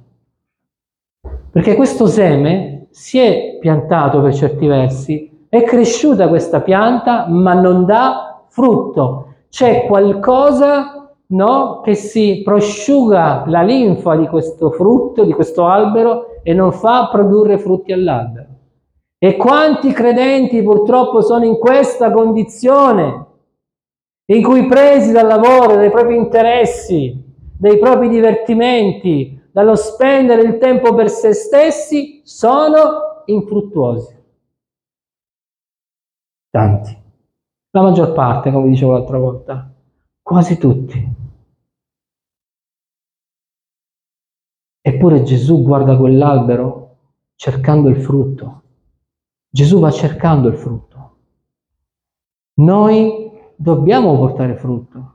Perché 1.53 1.77
questo 1.77 2.07
seme 2.09 2.84
si 2.95 3.19
è 3.19 3.59
piantato 3.59 4.21
per 4.21 4.33
certi 4.33 4.69
versi, 4.69 5.47
è 5.49 5.65
cresciuta 5.65 6.29
questa 6.29 6.61
pianta, 6.61 7.27
ma 7.29 7.53
non 7.53 7.85
dà 7.85 8.45
frutto. 8.47 9.35
C'è 9.49 9.85
qualcosa 9.87 11.13
no, 11.27 11.81
che 11.83 11.95
si 11.95 12.43
prosciuga 12.45 13.43
la 13.49 13.63
linfa 13.63 14.15
di 14.15 14.29
questo 14.29 14.71
frutto, 14.71 15.25
di 15.25 15.33
questo 15.33 15.67
albero, 15.67 16.41
e 16.45 16.55
non 16.55 16.71
fa 16.71 17.09
produrre 17.11 17.59
frutti 17.59 17.93
all'albero. 17.93 18.47
E 19.19 19.37
quanti 19.37 19.91
credenti 19.93 20.63
purtroppo 20.63 21.21
sono 21.21 21.45
in 21.45 21.59
questa 21.59 22.13
condizione, 22.13 23.27
in 24.27 24.41
cui 24.41 24.67
presi 24.67 25.11
dal 25.11 25.27
lavoro, 25.27 25.75
dai 25.75 25.91
propri 25.91 26.15
interessi, 26.15 27.13
dai 27.59 27.77
propri 27.77 28.09
divertimenti, 28.09 29.43
dallo 29.55 29.77
spendere 29.77 30.43
il 30.43 30.59
tempo 30.59 30.95
per 30.95 31.09
se 31.09 31.33
stessi, 31.33 32.23
sono 32.25 33.23
infruttuosi. 33.27 34.21
Tanti. 36.51 37.03
La 37.71 37.83
maggior 37.83 38.13
parte, 38.13 38.51
come 38.51 38.69
dicevo 38.69 38.93
l'altra 38.93 39.19
volta, 39.19 39.73
quasi 40.21 40.59
tutti. 40.59 41.09
Eppure 44.81 45.23
Gesù 45.23 45.63
guarda 45.63 45.97
quell'albero 45.97 46.97
cercando 47.37 47.89
il 47.89 48.01
frutto 48.01 48.63
Gesù 49.55 49.79
va 49.79 49.93
cercando 49.93 50.49
il 50.49 50.57
frutto. 50.57 51.17
Noi 52.55 53.31
dobbiamo 53.55 54.19
portare 54.19 54.57
frutto, 54.57 55.15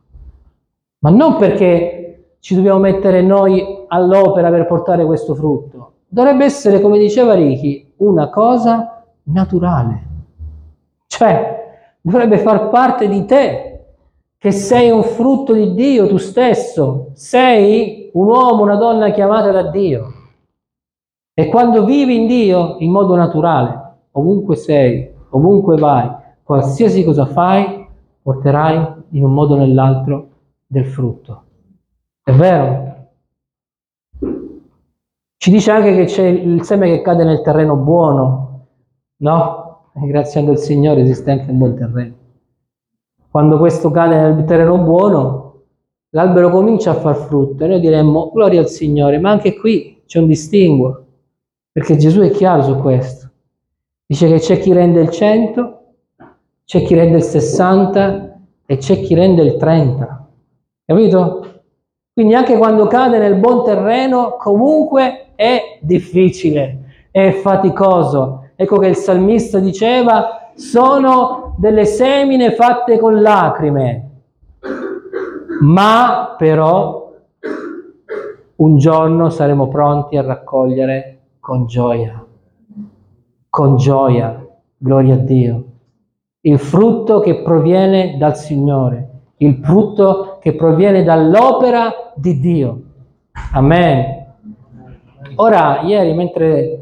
ma 0.99 1.09
non 1.09 1.35
perché 1.35 2.35
ci 2.39 2.55
dobbiamo 2.55 2.79
mettere 2.79 3.21
noi 3.21 3.78
all'opera 3.89 4.49
per 4.49 4.65
portare 4.65 5.05
questo 5.05 5.35
frutto. 5.35 5.91
Dovrebbe 6.07 6.45
essere, 6.45 6.79
come 6.81 6.97
diceva 6.97 7.33
Ricky, 7.33 7.93
una 7.97 8.29
cosa 8.29 9.03
naturale. 9.23 10.07
Cioè, 11.05 11.81
dovrebbe 12.01 12.37
far 12.37 12.69
parte 12.69 13.07
di 13.07 13.25
te, 13.25 13.83
che 14.37 14.51
sei 14.51 14.89
un 14.89 15.03
frutto 15.03 15.53
di 15.53 15.73
Dio 15.73 16.07
tu 16.07 16.17
stesso, 16.17 17.09
sei 17.13 18.09
un 18.13 18.27
uomo, 18.27 18.63
una 18.63 18.75
donna 18.75 19.11
chiamata 19.11 19.51
da 19.51 19.63
Dio. 19.69 20.13
E 21.33 21.47
quando 21.47 21.83
vivi 21.83 22.15
in 22.15 22.27
Dio 22.27 22.77
in 22.79 22.91
modo 22.91 23.15
naturale, 23.15 23.93
ovunque 24.11 24.55
sei, 24.55 25.11
ovunque 25.29 25.77
vai, 25.77 26.09
qualsiasi 26.43 27.03
cosa 27.03 27.25
fai, 27.25 27.85
porterai 28.21 28.93
in 29.11 29.23
un 29.23 29.33
modo 29.33 29.55
o 29.55 29.57
nell'altro 29.57 30.29
del 30.65 30.85
frutto. 30.85 31.43
È 32.23 32.31
vero? 32.31 32.88
Ci 35.41 35.51
dice 35.51 35.71
anche 35.71 35.95
che 35.95 36.03
c'è 36.03 36.25
il 36.25 36.63
seme 36.63 36.89
che 36.89 37.01
cade 37.01 37.23
nel 37.23 37.41
terreno 37.41 37.77
buono, 37.77 38.65
no? 39.19 39.91
Ringraziando 39.93 40.51
il 40.51 40.57
Signore 40.57 40.99
esiste 40.99 41.31
anche 41.31 41.49
un 41.49 41.57
buon 41.57 41.75
terreno. 41.75 42.13
Quando 43.31 43.57
questo 43.57 43.89
cade 43.89 44.17
nel 44.17 44.43
terreno 44.43 44.77
buono, 44.79 45.61
l'albero 46.09 46.49
comincia 46.49 46.91
a 46.91 46.95
far 46.95 47.15
frutto 47.15 47.63
e 47.63 47.67
noi 47.67 47.79
diremmo 47.79 48.31
gloria 48.33 48.59
al 48.59 48.67
Signore, 48.67 49.17
ma 49.17 49.31
anche 49.31 49.55
qui 49.57 50.01
c'è 50.05 50.19
un 50.19 50.27
distinguo, 50.27 51.05
perché 51.71 51.95
Gesù 51.95 52.19
è 52.19 52.31
chiaro 52.31 52.63
su 52.63 52.75
questo. 52.75 53.29
Dice 54.05 54.27
che 54.27 54.39
c'è 54.39 54.59
chi 54.59 54.73
rende 54.73 54.99
il 54.99 55.09
100, 55.09 55.83
c'è 56.65 56.83
chi 56.83 56.95
rende 56.95 57.15
il 57.15 57.23
60 57.23 58.39
e 58.65 58.75
c'è 58.75 58.99
chi 58.99 59.13
rende 59.13 59.43
il 59.43 59.55
30. 59.55 60.29
Capito? 60.83 61.58
Quindi 62.19 62.35
anche 62.35 62.57
quando 62.57 62.85
cade 62.87 63.17
nel 63.17 63.35
buon 63.35 63.63
terreno, 63.63 64.35
comunque 64.37 65.27
è 65.35 65.77
difficile, 65.79 67.07
è 67.11 67.31
faticoso. 67.31 68.49
Ecco 68.57 68.77
che 68.77 68.87
il 68.87 68.97
salmista 68.97 69.59
diceva, 69.59 70.51
sono 70.53 71.55
delle 71.55 71.85
semine 71.85 72.51
fatte 72.51 72.99
con 72.99 73.21
lacrime, 73.21 74.09
ma 75.61 76.35
però 76.37 77.09
un 78.57 78.77
giorno 78.77 79.29
saremo 79.29 79.69
pronti 79.69 80.17
a 80.17 80.21
raccogliere 80.21 81.19
con 81.39 81.67
gioia, 81.67 82.21
con 83.49 83.77
gioia, 83.77 84.45
gloria 84.75 85.13
a 85.13 85.19
Dio, 85.19 85.63
il 86.41 86.59
frutto 86.59 87.21
che 87.21 87.43
proviene 87.43 88.17
dal 88.17 88.35
Signore 88.35 89.08
il 89.41 89.59
frutto 89.63 90.37
che 90.41 90.53
proviene 90.55 91.03
dall'opera 91.03 92.13
di 92.15 92.39
Dio. 92.39 92.81
Amen. 93.53 94.27
Ora, 95.35 95.81
ieri, 95.81 96.13
mentre 96.13 96.79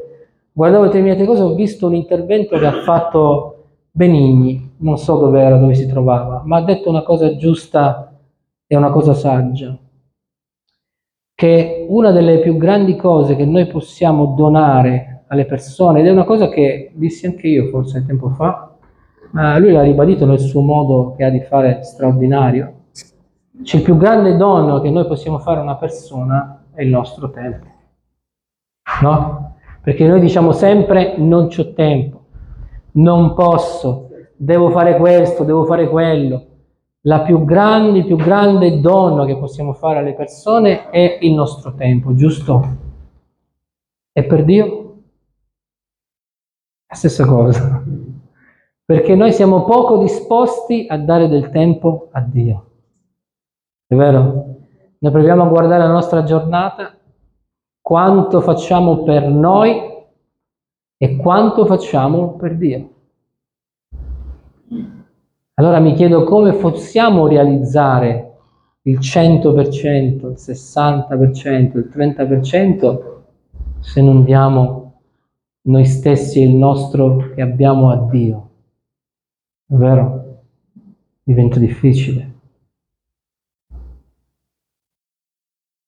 guardavo 0.51 0.85
determinate 0.85 1.25
cose, 1.25 1.41
ho 1.41 1.53
visto 1.53 1.87
un 1.87 1.95
intervento 1.95 2.57
che 2.57 2.65
ha 2.65 2.81
fatto 2.81 3.65
Benigni, 3.91 4.75
non 4.77 4.97
so 4.97 5.17
dove 5.17 5.41
era, 5.41 5.57
dove 5.57 5.73
si 5.73 5.87
trovava, 5.87 6.41
ma 6.45 6.57
ha 6.57 6.63
detto 6.63 6.89
una 6.89 7.03
cosa 7.03 7.35
giusta 7.35 8.15
e 8.65 8.75
una 8.75 8.91
cosa 8.91 9.13
saggia, 9.13 9.77
che 11.35 11.85
una 11.87 12.11
delle 12.11 12.39
più 12.39 12.57
grandi 12.57 12.95
cose 12.95 13.35
che 13.35 13.45
noi 13.45 13.67
possiamo 13.67 14.33
donare 14.35 15.25
alle 15.27 15.45
persone, 15.45 15.99
ed 15.99 16.07
è 16.07 16.11
una 16.11 16.25
cosa 16.25 16.49
che 16.49 16.91
dissi 16.93 17.25
anche 17.27 17.47
io 17.47 17.69
forse 17.69 18.05
tempo 18.05 18.29
fa, 18.29 18.76
ma 19.31 19.57
lui 19.57 19.72
l'ha 19.72 19.81
ribadito 19.81 20.25
nel 20.25 20.39
suo 20.39 20.62
modo 20.62 21.13
che 21.15 21.24
ha 21.24 21.29
di 21.29 21.41
fare 21.41 21.84
straordinario. 21.84 22.74
Il 23.60 23.81
più 23.81 23.98
grande 23.98 24.38
dono 24.38 24.79
che 24.79 24.89
noi 24.89 25.05
possiamo 25.05 25.39
fare 25.39 25.60
a 25.60 25.63
una 25.63 25.75
persona 25.75 26.65
è 26.74 26.84
il 26.84 26.89
nostro 26.89 27.31
tempo. 27.31 27.65
No? 29.01 29.55
Perché 29.81 30.07
noi 30.07 30.19
diciamo 30.19 30.51
sempre 30.51 31.17
non 31.17 31.48
c'ho 31.48 31.74
tempo, 31.74 32.25
non 32.93 33.34
posso, 33.34 34.10
devo 34.36 34.69
fare 34.69 34.98
questo, 34.98 35.43
devo 35.43 35.65
fare 35.65 35.89
quello. 35.89 36.46
La 37.01 37.22
più 37.22 37.46
grande, 37.46 38.03
più 38.03 38.17
grande 38.17 38.79
dono 38.81 39.25
che 39.25 39.38
possiamo 39.38 39.74
fare 39.74 40.00
alle 40.00 40.13
persone 40.13 40.89
è 40.89 41.19
il 41.22 41.34
nostro 41.34 41.74
tempo, 41.74 42.13
giusto? 42.13 42.75
E 44.12 44.24
per 44.24 44.43
Dio? 44.43 44.84
La 46.88 46.96
stessa 46.96 47.25
cosa 47.25 47.84
perché 48.88 49.15
noi 49.15 49.34
siamo 49.34 49.65
poco 49.65 49.98
disposti 49.98 50.86
a 50.88 50.98
dare 50.98 51.27
del 51.27 51.50
tempo 51.50 52.08
a 52.13 52.22
Dio. 52.22 52.70
È 53.86 53.94
vero? 53.94 54.56
Noi 54.98 55.12
proviamo 55.12 55.44
a 55.44 55.48
guardare 55.48 55.84
la 55.84 55.91
nostra 55.91 56.24
giornata, 56.24 56.98
quanto 57.82 58.39
facciamo 58.39 59.03
per 59.03 59.27
noi 59.27 59.77
e 60.96 61.15
quanto 61.17 61.65
facciamo 61.65 62.38
per 62.38 62.56
Dio. 62.56 62.89
Allora 65.56 65.79
mi 65.79 65.94
chiedo 65.94 66.24
come 66.24 66.53
possiamo 66.53 67.27
realizzare 67.27 68.38
il 68.84 69.00
100%, 69.00 70.29
il 70.29 70.36
60%, 70.38 71.77
il 71.77 71.91
30% 71.94 73.00
se 73.82 74.01
non 74.01 74.24
diamo 74.24 75.01
noi 75.63 75.84
stessi 75.84 76.41
il 76.41 76.56
nostro 76.56 77.34
che 77.36 77.41
abbiamo 77.41 77.89
a 77.89 78.08
Dio. 78.10 78.47
È 79.69 79.74
vero? 79.74 80.43
Diventa 81.24 81.59
difficile. 81.59 82.36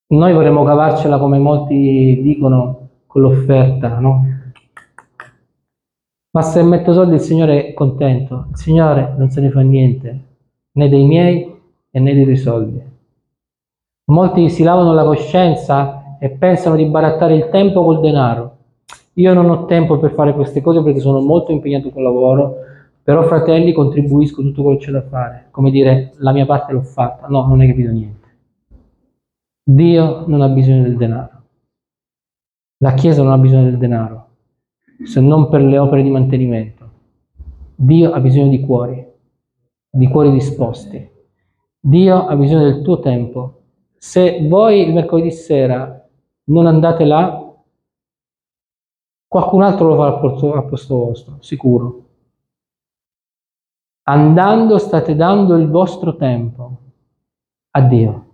Noi 0.08 0.32
vorremmo 0.34 0.64
cavarcela 0.64 1.18
come 1.18 1.38
molti 1.38 2.20
dicono 2.20 2.88
con 3.06 3.22
l'offerta, 3.22 3.98
no? 3.98 4.24
Ma 6.32 6.42
se 6.42 6.62
metto 6.62 6.92
soldi 6.92 7.14
il 7.14 7.20
Signore 7.20 7.68
è 7.68 7.72
contento, 7.72 8.48
il 8.50 8.56
Signore 8.56 9.14
non 9.16 9.30
se 9.30 9.40
ne 9.40 9.50
fa 9.50 9.62
niente, 9.62 10.24
né 10.72 10.88
dei 10.90 11.06
miei 11.06 11.50
e 11.90 12.00
né 12.00 12.12
dei 12.12 12.24
tuoi 12.24 12.36
soldi. 12.36 12.82
Molti 14.10 14.50
si 14.50 14.62
lavano 14.62 14.92
la 14.92 15.04
coscienza 15.04 16.18
e 16.20 16.28
pensano 16.28 16.76
di 16.76 16.84
barattare 16.84 17.34
il 17.34 17.48
tempo 17.48 17.82
col 17.82 18.00
denaro. 18.00 18.56
Io 19.14 19.32
non 19.32 19.48
ho 19.48 19.64
tempo 19.64 19.98
per 19.98 20.12
fare 20.12 20.34
queste 20.34 20.60
cose 20.60 20.82
perché 20.82 21.00
sono 21.00 21.20
molto 21.20 21.50
impegnato 21.50 21.88
col 21.88 22.02
lavoro, 22.02 22.56
però 23.10 23.24
fratelli 23.24 23.72
contribuisco 23.72 24.40
tutto 24.40 24.62
quello 24.62 24.78
che 24.78 24.84
c'è 24.84 24.92
da 24.92 25.02
fare, 25.02 25.48
come 25.50 25.72
dire 25.72 26.12
la 26.18 26.30
mia 26.30 26.46
parte 26.46 26.72
l'ho 26.72 26.82
fatta, 26.82 27.26
no, 27.26 27.44
non 27.44 27.58
hai 27.58 27.66
capito 27.66 27.90
niente. 27.90 28.28
Dio 29.64 30.28
non 30.28 30.42
ha 30.42 30.48
bisogno 30.48 30.84
del 30.84 30.96
denaro, 30.96 31.42
la 32.78 32.94
Chiesa 32.94 33.24
non 33.24 33.32
ha 33.32 33.38
bisogno 33.38 33.64
del 33.64 33.78
denaro, 33.78 34.28
se 35.02 35.20
non 35.20 35.48
per 35.48 35.60
le 35.60 35.76
opere 35.76 36.04
di 36.04 36.10
mantenimento. 36.10 36.90
Dio 37.74 38.12
ha 38.12 38.20
bisogno 38.20 38.48
di 38.48 38.60
cuori, 38.60 39.04
di 39.90 40.06
cuori 40.06 40.30
disposti. 40.30 41.10
Dio 41.80 42.26
ha 42.26 42.36
bisogno 42.36 42.62
del 42.62 42.82
tuo 42.82 43.00
tempo. 43.00 43.62
Se 43.96 44.46
voi 44.46 44.86
il 44.86 44.92
mercoledì 44.92 45.32
sera 45.32 46.08
non 46.44 46.66
andate 46.66 47.04
là, 47.04 47.60
qualcun 49.26 49.62
altro 49.62 49.88
lo 49.88 49.96
fa 49.96 50.06
al 50.06 50.20
posto, 50.20 50.52
al 50.52 50.66
posto 50.66 50.96
vostro, 50.96 51.36
sicuro. 51.40 52.04
Andando 54.10 54.78
state 54.78 55.14
dando 55.14 55.56
il 55.56 55.68
vostro 55.68 56.16
tempo 56.16 56.78
a 57.70 57.80
Dio, 57.82 58.30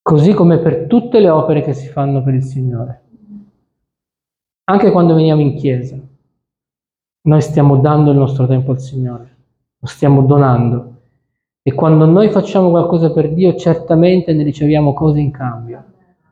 così 0.00 0.32
come 0.34 0.58
per 0.58 0.86
tutte 0.86 1.18
le 1.18 1.28
opere 1.28 1.62
che 1.62 1.72
si 1.72 1.88
fanno 1.88 2.22
per 2.22 2.34
il 2.34 2.44
Signore. 2.44 3.02
Anche 4.70 4.92
quando 4.92 5.14
veniamo 5.16 5.40
in 5.40 5.56
chiesa, 5.56 5.98
noi 7.22 7.40
stiamo 7.40 7.78
dando 7.78 8.12
il 8.12 8.18
nostro 8.18 8.46
tempo 8.46 8.70
al 8.70 8.78
Signore, 8.78 9.36
lo 9.80 9.86
stiamo 9.88 10.22
donando. 10.22 11.00
E 11.60 11.74
quando 11.74 12.06
noi 12.06 12.30
facciamo 12.30 12.70
qualcosa 12.70 13.10
per 13.10 13.32
Dio, 13.32 13.56
certamente 13.56 14.32
ne 14.32 14.44
riceviamo 14.44 14.92
cose 14.92 15.18
in 15.18 15.32
cambio, 15.32 15.84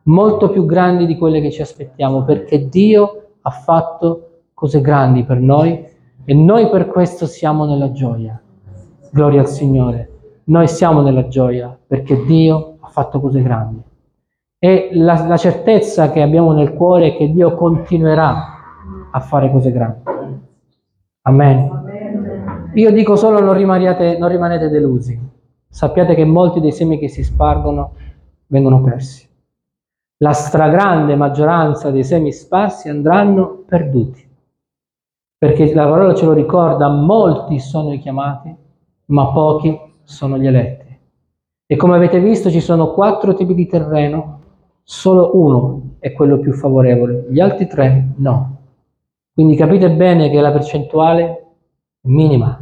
molto 0.03 0.49
più 0.51 0.65
grandi 0.65 1.05
di 1.05 1.17
quelle 1.17 1.41
che 1.41 1.51
ci 1.51 1.61
aspettiamo, 1.61 2.23
perché 2.23 2.69
Dio 2.69 3.31
ha 3.41 3.49
fatto 3.49 4.43
cose 4.53 4.79
grandi 4.79 5.25
per 5.25 5.41
noi 5.41 5.89
e 6.23 6.33
noi 6.33 6.69
per 6.69 6.87
questo 6.87 7.25
siamo 7.25 7.65
nella 7.65 7.91
gioia. 7.91 8.39
Gloria 9.11 9.41
al 9.41 9.47
Signore. 9.47 10.09
Noi 10.45 10.67
siamo 10.67 11.01
nella 11.01 11.27
gioia 11.27 11.77
perché 11.85 12.23
Dio 12.25 12.77
ha 12.79 12.87
fatto 12.87 13.19
cose 13.19 13.41
grandi. 13.41 13.81
E 14.59 14.89
la, 14.93 15.25
la 15.25 15.37
certezza 15.37 16.11
che 16.11 16.21
abbiamo 16.21 16.53
nel 16.53 16.73
cuore 16.73 17.07
è 17.07 17.17
che 17.17 17.31
Dio 17.31 17.55
continuerà 17.55 18.35
a 19.11 19.19
fare 19.19 19.51
cose 19.51 19.71
grandi. 19.71 20.01
Amen. 21.23 22.69
Io 22.75 22.91
dico 22.91 23.15
solo 23.15 23.39
non 23.39 23.55
rimanete, 23.55 24.17
non 24.17 24.29
rimanete 24.29 24.69
delusi. 24.69 25.19
Sappiate 25.67 26.15
che 26.15 26.25
molti 26.25 26.59
dei 26.59 26.71
semi 26.71 26.99
che 26.99 27.07
si 27.07 27.23
spargono 27.23 27.93
vengono 28.47 28.81
persi. 28.81 29.27
La 30.17 30.33
stragrande 30.33 31.15
maggioranza 31.15 31.89
dei 31.89 32.03
semi 32.03 32.31
sparsi 32.31 32.89
andranno 32.89 33.63
perduti 33.67 34.29
perché 35.41 35.73
la 35.73 35.87
parola 35.87 36.13
ce 36.13 36.25
lo 36.25 36.33
ricorda, 36.33 36.87
molti 36.87 37.57
sono 37.57 37.91
i 37.91 37.97
chiamati, 37.97 38.55
ma 39.05 39.31
pochi 39.31 39.75
sono 40.03 40.37
gli 40.37 40.45
eletti. 40.45 40.99
E 41.65 41.75
come 41.77 41.95
avete 41.95 42.19
visto 42.19 42.51
ci 42.51 42.59
sono 42.59 42.91
quattro 42.91 43.33
tipi 43.33 43.55
di 43.55 43.65
terreno, 43.65 44.41
solo 44.83 45.31
uno 45.33 45.95
è 45.97 46.11
quello 46.11 46.37
più 46.37 46.53
favorevole, 46.53 47.25
gli 47.31 47.39
altri 47.39 47.65
tre 47.65 48.09
no. 48.17 48.57
Quindi 49.33 49.55
capite 49.55 49.89
bene 49.89 50.29
che 50.29 50.39
la 50.39 50.51
percentuale 50.51 51.23
è 51.23 52.07
minima. 52.07 52.59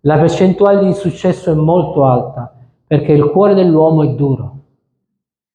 La 0.00 0.18
percentuale 0.18 0.84
di 0.84 0.92
successo 0.92 1.50
è 1.50 1.54
molto 1.54 2.04
alta, 2.04 2.54
perché 2.86 3.12
il 3.12 3.24
cuore 3.30 3.54
dell'uomo 3.54 4.02
è 4.02 4.08
duro, 4.08 4.56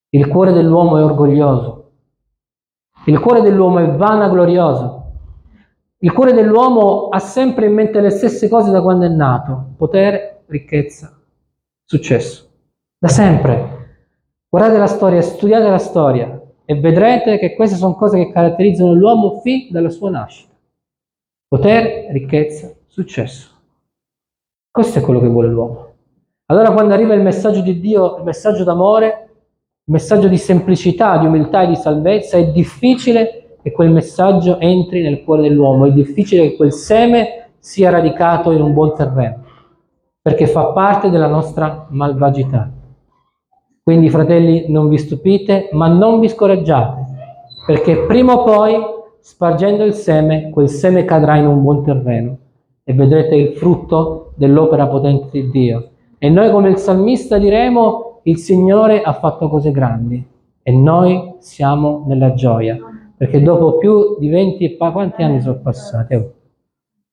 il 0.10 0.28
cuore 0.28 0.54
dell'uomo 0.54 0.98
è 0.98 1.04
orgoglioso, 1.04 1.92
il 3.06 3.20
cuore 3.20 3.42
dell'uomo 3.42 3.78
è 3.78 3.96
vanaglorioso, 3.96 4.97
il 6.00 6.14
cuore 6.14 6.34
dell'uomo 6.34 7.10
ha 7.10 7.18
sempre 7.20 7.66
in 7.66 7.74
mente 7.74 8.00
le 8.00 8.12
stesse 8.12 8.48
cose 8.48 8.70
da 8.70 8.82
quando 8.82 9.06
è 9.06 9.10
nato, 9.10 9.74
potere, 9.78 10.44
ricchezza, 10.46 11.20
successo, 11.84 12.50
da 13.00 13.08
sempre. 13.08 13.76
Guardate 14.48 14.78
la 14.78 14.88
storia, 14.88 15.22
studiate 15.22 15.68
la 15.68 15.80
storia 15.80 16.40
e 16.66 16.80
vedrete 16.80 17.40
che 17.40 17.56
queste 17.56 17.78
sono 17.78 17.96
cose 17.96 18.18
che 18.18 18.32
caratterizzano 18.32 18.94
l'uomo 18.94 19.40
fin 19.42 19.70
dalla 19.72 19.90
sua 19.90 20.12
nascita. 20.12 20.54
Potere, 21.48 22.12
ricchezza, 22.12 22.72
successo. 22.86 23.56
Questo 24.70 25.00
è 25.00 25.02
quello 25.02 25.20
che 25.20 25.28
vuole 25.28 25.48
l'uomo. 25.48 25.86
Allora 26.48 26.72
quando 26.72 26.94
arriva 26.94 27.16
il 27.16 27.24
messaggio 27.24 27.62
di 27.62 27.80
Dio, 27.80 28.18
il 28.18 28.24
messaggio 28.24 28.64
d'amore, 28.64 29.30
il 29.84 29.94
messaggio 29.94 30.28
di 30.28 30.38
semplicità, 30.38 31.18
di 31.18 31.26
umiltà 31.26 31.64
e 31.64 31.68
di 31.68 31.76
salvezza, 31.76 32.38
è 32.38 32.52
difficile 32.52 33.47
che 33.68 33.72
quel 33.74 33.92
messaggio 33.92 34.60
entri 34.60 35.02
nel 35.02 35.24
cuore 35.26 35.42
dell'uomo, 35.42 35.88
è 35.88 35.92
difficile 35.92 36.50
che 36.50 36.56
quel 36.56 36.72
seme 36.72 37.50
sia 37.60 37.90
radicato 37.90 38.52
in 38.52 38.62
un 38.62 38.72
buon 38.72 38.94
terreno, 38.96 39.44
perché 40.22 40.48
fa 40.48 40.68
parte 40.68 41.10
della 41.10 41.28
nostra 41.28 41.86
malvagità. 41.90 42.72
Quindi 43.84 44.10
fratelli, 44.10 44.66
non 44.70 44.88
vi 44.88 44.98
stupite, 44.98 45.68
ma 45.74 45.88
non 45.88 46.22
vi 46.22 46.30
scoraggiate, 46.30 47.06
perché 47.66 48.06
prima 48.06 48.40
o 48.40 48.44
poi, 48.46 48.78
spargendo 49.20 49.84
il 49.84 49.94
seme, 49.94 50.50
quel 50.50 50.70
seme 50.70 51.04
cadrà 51.04 51.36
in 51.36 51.48
un 51.48 51.62
buon 51.62 51.84
terreno 51.84 52.38
e 52.86 52.94
vedrete 52.94 53.36
il 53.36 53.58
frutto 53.58 54.32
dell'opera 54.36 54.88
potente 54.88 55.28
di 55.32 55.50
Dio. 55.50 55.90
E 56.18 56.30
noi 56.30 56.50
come 56.52 56.70
il 56.70 56.78
salmista 56.78 57.38
diremo, 57.38 58.22
il 58.24 58.38
Signore 58.38 59.02
ha 59.02 59.12
fatto 59.12 59.50
cose 59.50 59.72
grandi 59.72 60.26
e 60.64 60.72
noi 60.72 61.36
siamo 61.40 62.06
nella 62.08 62.34
gioia, 62.34 62.78
perché 63.18 63.42
dopo 63.42 63.78
più 63.78 64.18
di 64.20 64.30
20 64.30 64.64
e 64.64 64.78
quanti 64.78 65.24
anni 65.24 65.42
sono 65.42 65.60
passati? 65.60 66.14
Oh. 66.14 66.34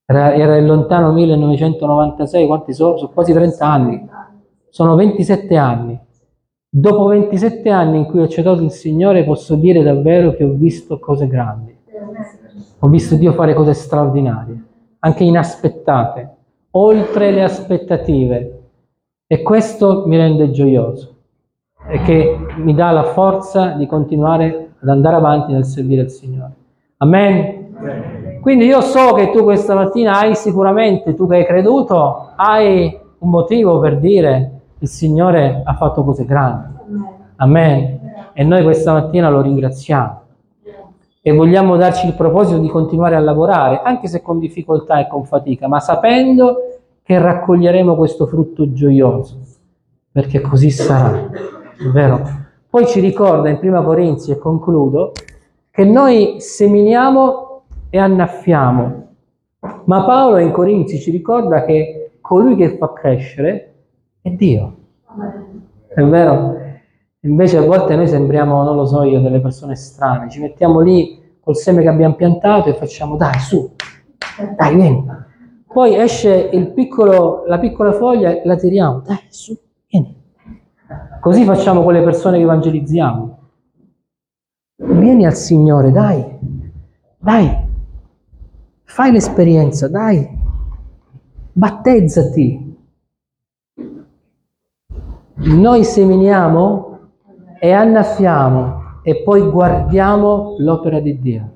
Era, 0.04 0.34
era 0.34 0.56
il 0.56 0.66
lontano 0.66 1.12
1996, 1.12 2.46
quanti 2.46 2.74
sono? 2.74 2.98
Sono 2.98 3.10
quasi 3.10 3.32
30 3.32 3.66
anni, 3.66 4.08
sono 4.68 4.94
27 4.96 5.56
anni. 5.56 5.98
Dopo 6.68 7.06
27 7.06 7.70
anni 7.70 7.98
in 7.98 8.04
cui 8.04 8.20
ho 8.20 8.24
accettato 8.24 8.62
il 8.62 8.70
Signore 8.70 9.24
posso 9.24 9.54
dire 9.54 9.82
davvero 9.82 10.32
che 10.32 10.44
ho 10.44 10.52
visto 10.52 10.98
cose 10.98 11.26
grandi. 11.26 11.74
Ho 12.80 12.88
visto 12.88 13.14
Dio 13.14 13.32
fare 13.32 13.54
cose 13.54 13.72
straordinarie, 13.72 14.62
anche 14.98 15.24
inaspettate, 15.24 16.36
oltre 16.72 17.30
le 17.30 17.42
aspettative. 17.42 18.62
E 19.26 19.40
questo 19.40 20.04
mi 20.06 20.18
rende 20.18 20.50
gioioso 20.50 21.14
e 21.88 21.98
che 22.02 22.36
mi 22.56 22.74
dà 22.74 22.90
la 22.90 23.04
forza 23.04 23.70
di 23.70 23.86
continuare 23.86 24.63
ad 24.84 24.90
andare 24.90 25.16
avanti 25.16 25.52
nel 25.52 25.64
servire 25.64 26.02
il 26.02 26.10
Signore. 26.10 26.52
Amen. 26.98 28.40
Quindi 28.42 28.66
io 28.66 28.82
so 28.82 29.14
che 29.14 29.30
tu 29.30 29.42
questa 29.42 29.74
mattina 29.74 30.18
hai 30.18 30.34
sicuramente, 30.34 31.14
tu 31.14 31.26
che 31.26 31.36
hai 31.36 31.46
creduto, 31.46 32.32
hai 32.36 33.00
un 33.18 33.30
motivo 33.30 33.80
per 33.80 33.98
dire 33.98 34.50
il 34.78 34.88
Signore 34.88 35.62
ha 35.64 35.74
fatto 35.74 36.04
cose 36.04 36.26
grandi. 36.26 36.74
Amen. 37.36 38.00
E 38.34 38.44
noi 38.44 38.62
questa 38.62 38.92
mattina 38.92 39.30
lo 39.30 39.40
ringraziamo. 39.40 40.20
E 41.22 41.32
vogliamo 41.32 41.76
darci 41.76 42.06
il 42.06 42.12
proposito 42.12 42.58
di 42.58 42.68
continuare 42.68 43.16
a 43.16 43.20
lavorare, 43.20 43.80
anche 43.82 44.08
se 44.08 44.20
con 44.20 44.38
difficoltà 44.38 45.00
e 45.00 45.08
con 45.08 45.24
fatica, 45.24 45.66
ma 45.66 45.80
sapendo 45.80 46.56
che 47.02 47.18
raccoglieremo 47.18 47.96
questo 47.96 48.26
frutto 48.26 48.70
gioioso, 48.74 49.38
perché 50.12 50.42
così 50.42 50.68
sarà. 50.68 51.30
Vero? 51.90 52.43
Poi 52.74 52.88
ci 52.88 52.98
ricorda 52.98 53.48
in 53.48 53.60
Prima 53.60 53.84
Corinzi, 53.84 54.32
e 54.32 54.36
concludo, 54.36 55.12
che 55.70 55.84
noi 55.84 56.40
seminiamo 56.40 57.66
e 57.88 57.98
annaffiamo. 57.98 59.06
Ma 59.84 60.04
Paolo 60.04 60.38
in 60.38 60.50
Corinzi 60.50 60.98
ci 60.98 61.12
ricorda 61.12 61.64
che 61.64 62.16
colui 62.20 62.56
che 62.56 62.76
fa 62.76 62.92
crescere 62.92 63.74
è 64.20 64.30
Dio. 64.30 64.76
È 65.86 66.02
vero? 66.02 66.56
Invece 67.20 67.58
a 67.58 67.62
volte 67.62 67.94
noi 67.94 68.08
sembriamo, 68.08 68.64
non 68.64 68.74
lo 68.74 68.86
so 68.86 69.04
io, 69.04 69.20
delle 69.20 69.40
persone 69.40 69.76
strane. 69.76 70.28
Ci 70.28 70.40
mettiamo 70.40 70.80
lì 70.80 71.38
col 71.38 71.54
seme 71.54 71.80
che 71.80 71.88
abbiamo 71.88 72.16
piantato 72.16 72.70
e 72.70 72.74
facciamo, 72.74 73.14
dai, 73.14 73.38
su, 73.38 73.70
dai, 74.56 74.74
vieni. 74.74 75.06
Poi 75.72 75.94
esce 75.94 76.48
piccolo, 76.74 77.44
la 77.46 77.60
piccola 77.60 77.92
foglia 77.92 78.30
e 78.30 78.42
la 78.44 78.56
tiriamo, 78.56 79.00
dai, 79.06 79.20
su, 79.28 79.56
vieni. 79.86 80.22
Così 81.20 81.44
facciamo 81.44 81.82
con 81.82 81.92
le 81.92 82.02
persone 82.02 82.36
che 82.36 82.42
evangelizziamo. 82.42 83.38
Vieni 84.76 85.24
al 85.24 85.34
Signore, 85.34 85.90
dai, 85.90 86.24
dai, 87.18 87.56
fai 88.82 89.12
l'esperienza, 89.12 89.88
dai, 89.88 90.28
battezzati, 91.52 92.64
noi 95.36 95.84
seminiamo 95.84 96.98
e 97.58 97.72
annaffiamo 97.72 99.00
e 99.02 99.22
poi 99.22 99.50
guardiamo 99.50 100.56
l'opera 100.58 101.00
di 101.00 101.18
Dio. 101.18 101.52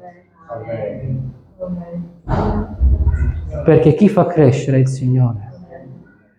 Perché 3.64 3.94
chi 3.94 4.08
fa 4.08 4.26
crescere 4.26 4.78
è 4.78 4.80
il 4.80 4.88
Signore. 4.88 5.52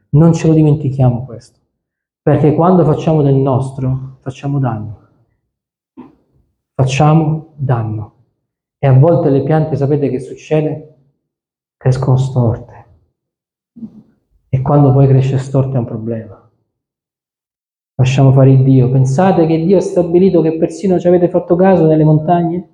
Non 0.10 0.34
ce 0.34 0.48
lo 0.48 0.54
dimentichiamo 0.54 1.26
questo. 1.26 1.59
Perché 2.22 2.54
quando 2.54 2.84
facciamo 2.84 3.22
del 3.22 3.36
nostro, 3.36 4.18
facciamo 4.22 4.60
danno. 4.60 5.08
Facciamo 6.74 7.54
danno. 7.56 8.14
E 8.78 8.88
a 8.88 8.94
volte 8.94 9.30
le 9.30 9.44
piante, 9.44 9.76
sapete 9.76 10.10
che 10.10 10.20
succede? 10.20 10.96
Crescono 11.76 12.18
storte. 12.18 12.86
E 14.50 14.62
quando 14.62 14.92
poi 14.92 15.08
cresce 15.08 15.38
storta 15.38 15.76
è 15.76 15.80
un 15.80 15.86
problema. 15.86 16.50
Lasciamo 17.96 18.32
fare 18.32 18.52
il 18.52 18.64
Dio. 18.64 18.90
Pensate 18.90 19.46
che 19.46 19.66
Dio 19.66 19.78
ha 19.78 19.82
stabilito 19.82 20.42
che 20.42 20.58
persino 20.58 20.98
ci 21.00 21.08
avete 21.08 21.30
fatto 21.30 21.56
caso 21.56 21.86
nelle 21.86 22.06
montagne? 22.06 22.70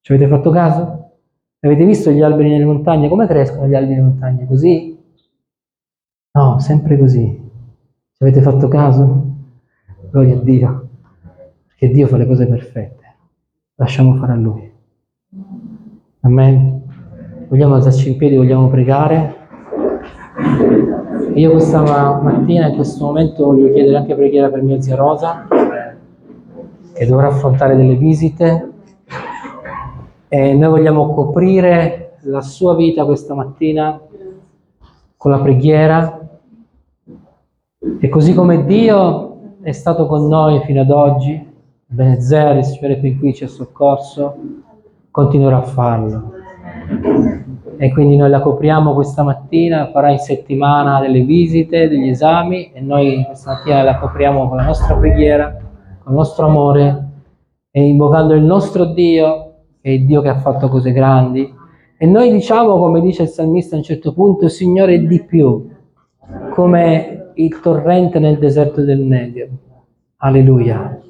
Ci 0.00 0.12
avete 0.12 0.28
fatto 0.28 0.50
caso? 0.50 1.12
Avete 1.60 1.84
visto 1.84 2.10
gli 2.10 2.22
alberi 2.22 2.50
nelle 2.50 2.64
montagne? 2.64 3.08
Come 3.08 3.26
crescono 3.26 3.68
gli 3.68 3.74
alberi 3.74 3.94
nelle 3.94 4.08
montagne? 4.08 4.46
Così? 4.46 4.98
No, 6.32 6.58
sempre 6.58 6.98
così. 6.98 7.47
Ci 8.20 8.24
avete 8.24 8.42
fatto 8.42 8.66
caso? 8.66 9.26
Gloria 10.10 10.34
a 10.34 10.38
Dio. 10.38 10.88
Perché 11.68 11.94
Dio 11.94 12.08
fa 12.08 12.16
le 12.16 12.26
cose 12.26 12.48
perfette. 12.48 13.14
Lasciamo 13.76 14.16
fare 14.16 14.32
a 14.32 14.34
Lui. 14.34 14.72
Amen. 16.22 16.82
Vogliamo 17.48 17.76
alzarci 17.76 18.10
in 18.10 18.16
piedi, 18.16 18.34
vogliamo 18.34 18.66
pregare. 18.70 19.36
Io 21.34 21.52
questa 21.52 21.80
mattina, 22.20 22.66
in 22.66 22.74
questo 22.74 23.04
momento, 23.04 23.44
voglio 23.44 23.72
chiedere 23.72 23.98
anche 23.98 24.16
preghiera 24.16 24.50
per 24.50 24.62
mia 24.62 24.80
zia 24.80 24.96
Rosa, 24.96 25.46
che 26.94 27.06
dovrà 27.06 27.28
affrontare 27.28 27.76
delle 27.76 27.94
visite. 27.94 28.72
E 30.26 30.54
noi 30.54 30.70
vogliamo 30.70 31.14
coprire 31.14 32.16
la 32.22 32.40
sua 32.40 32.74
vita 32.74 33.04
questa 33.04 33.34
mattina 33.34 33.96
con 35.16 35.30
la 35.30 35.38
preghiera. 35.38 36.27
E 38.00 38.08
così 38.08 38.34
come 38.34 38.64
Dio 38.64 39.56
è 39.62 39.72
stato 39.72 40.06
con 40.06 40.26
noi 40.28 40.60
fino 40.60 40.80
ad 40.80 40.90
oggi, 40.90 41.46
Benezer, 41.86 42.56
il 42.56 42.64
Signore 42.64 42.98
fin 42.98 43.18
qui 43.18 43.34
ci 43.34 43.44
ha 43.44 43.48
soccorso, 43.48 44.36
continuerà 45.10 45.58
a 45.58 45.62
farlo 45.62 46.32
e 47.80 47.92
quindi 47.92 48.16
noi 48.16 48.28
la 48.28 48.40
copriamo 48.40 48.92
questa 48.92 49.22
mattina, 49.22 49.90
farà 49.92 50.10
in 50.10 50.18
settimana 50.18 51.00
delle 51.00 51.22
visite, 51.22 51.88
degli 51.88 52.08
esami 52.08 52.72
e 52.72 52.80
noi 52.80 53.24
questa 53.24 53.52
mattina 53.52 53.82
la 53.82 53.98
copriamo 53.98 54.48
con 54.48 54.56
la 54.56 54.64
nostra 54.64 54.96
preghiera, 54.96 55.56
con 56.02 56.12
il 56.12 56.18
nostro 56.18 56.46
amore 56.46 57.06
e 57.70 57.86
invocando 57.86 58.34
il 58.34 58.42
nostro 58.42 58.86
Dio, 58.86 59.52
che 59.80 59.90
è 59.90 59.92
il 59.92 60.06
Dio 60.06 60.20
che 60.22 60.28
ha 60.28 60.38
fatto 60.38 60.68
cose 60.68 60.90
grandi. 60.90 61.54
E 61.96 62.06
noi 62.06 62.32
diciamo, 62.32 62.78
come 62.78 63.00
dice 63.00 63.22
il 63.22 63.28
salmista 63.28 63.76
a 63.76 63.78
un 63.78 63.84
certo 63.84 64.12
punto, 64.12 64.48
Signore 64.48 65.06
di 65.06 65.22
più, 65.22 65.68
come 66.50 67.17
il 67.38 67.60
torrente 67.60 68.18
nel 68.18 68.38
deserto 68.38 68.82
del 68.82 69.00
Negev. 69.00 69.48
Alleluia. 70.18 71.00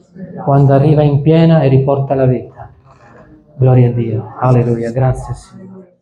Quando 0.44 0.72
arriva 0.72 1.02
in 1.02 1.20
piena 1.22 1.62
e 1.62 1.68
riporta 1.68 2.14
la 2.14 2.26
vita. 2.26 2.70
Gloria 3.56 3.88
a 3.88 3.92
Dio. 3.92 4.34
Alleluia. 4.38 4.92
Grazie 4.92 5.34
Signore. 5.34 5.96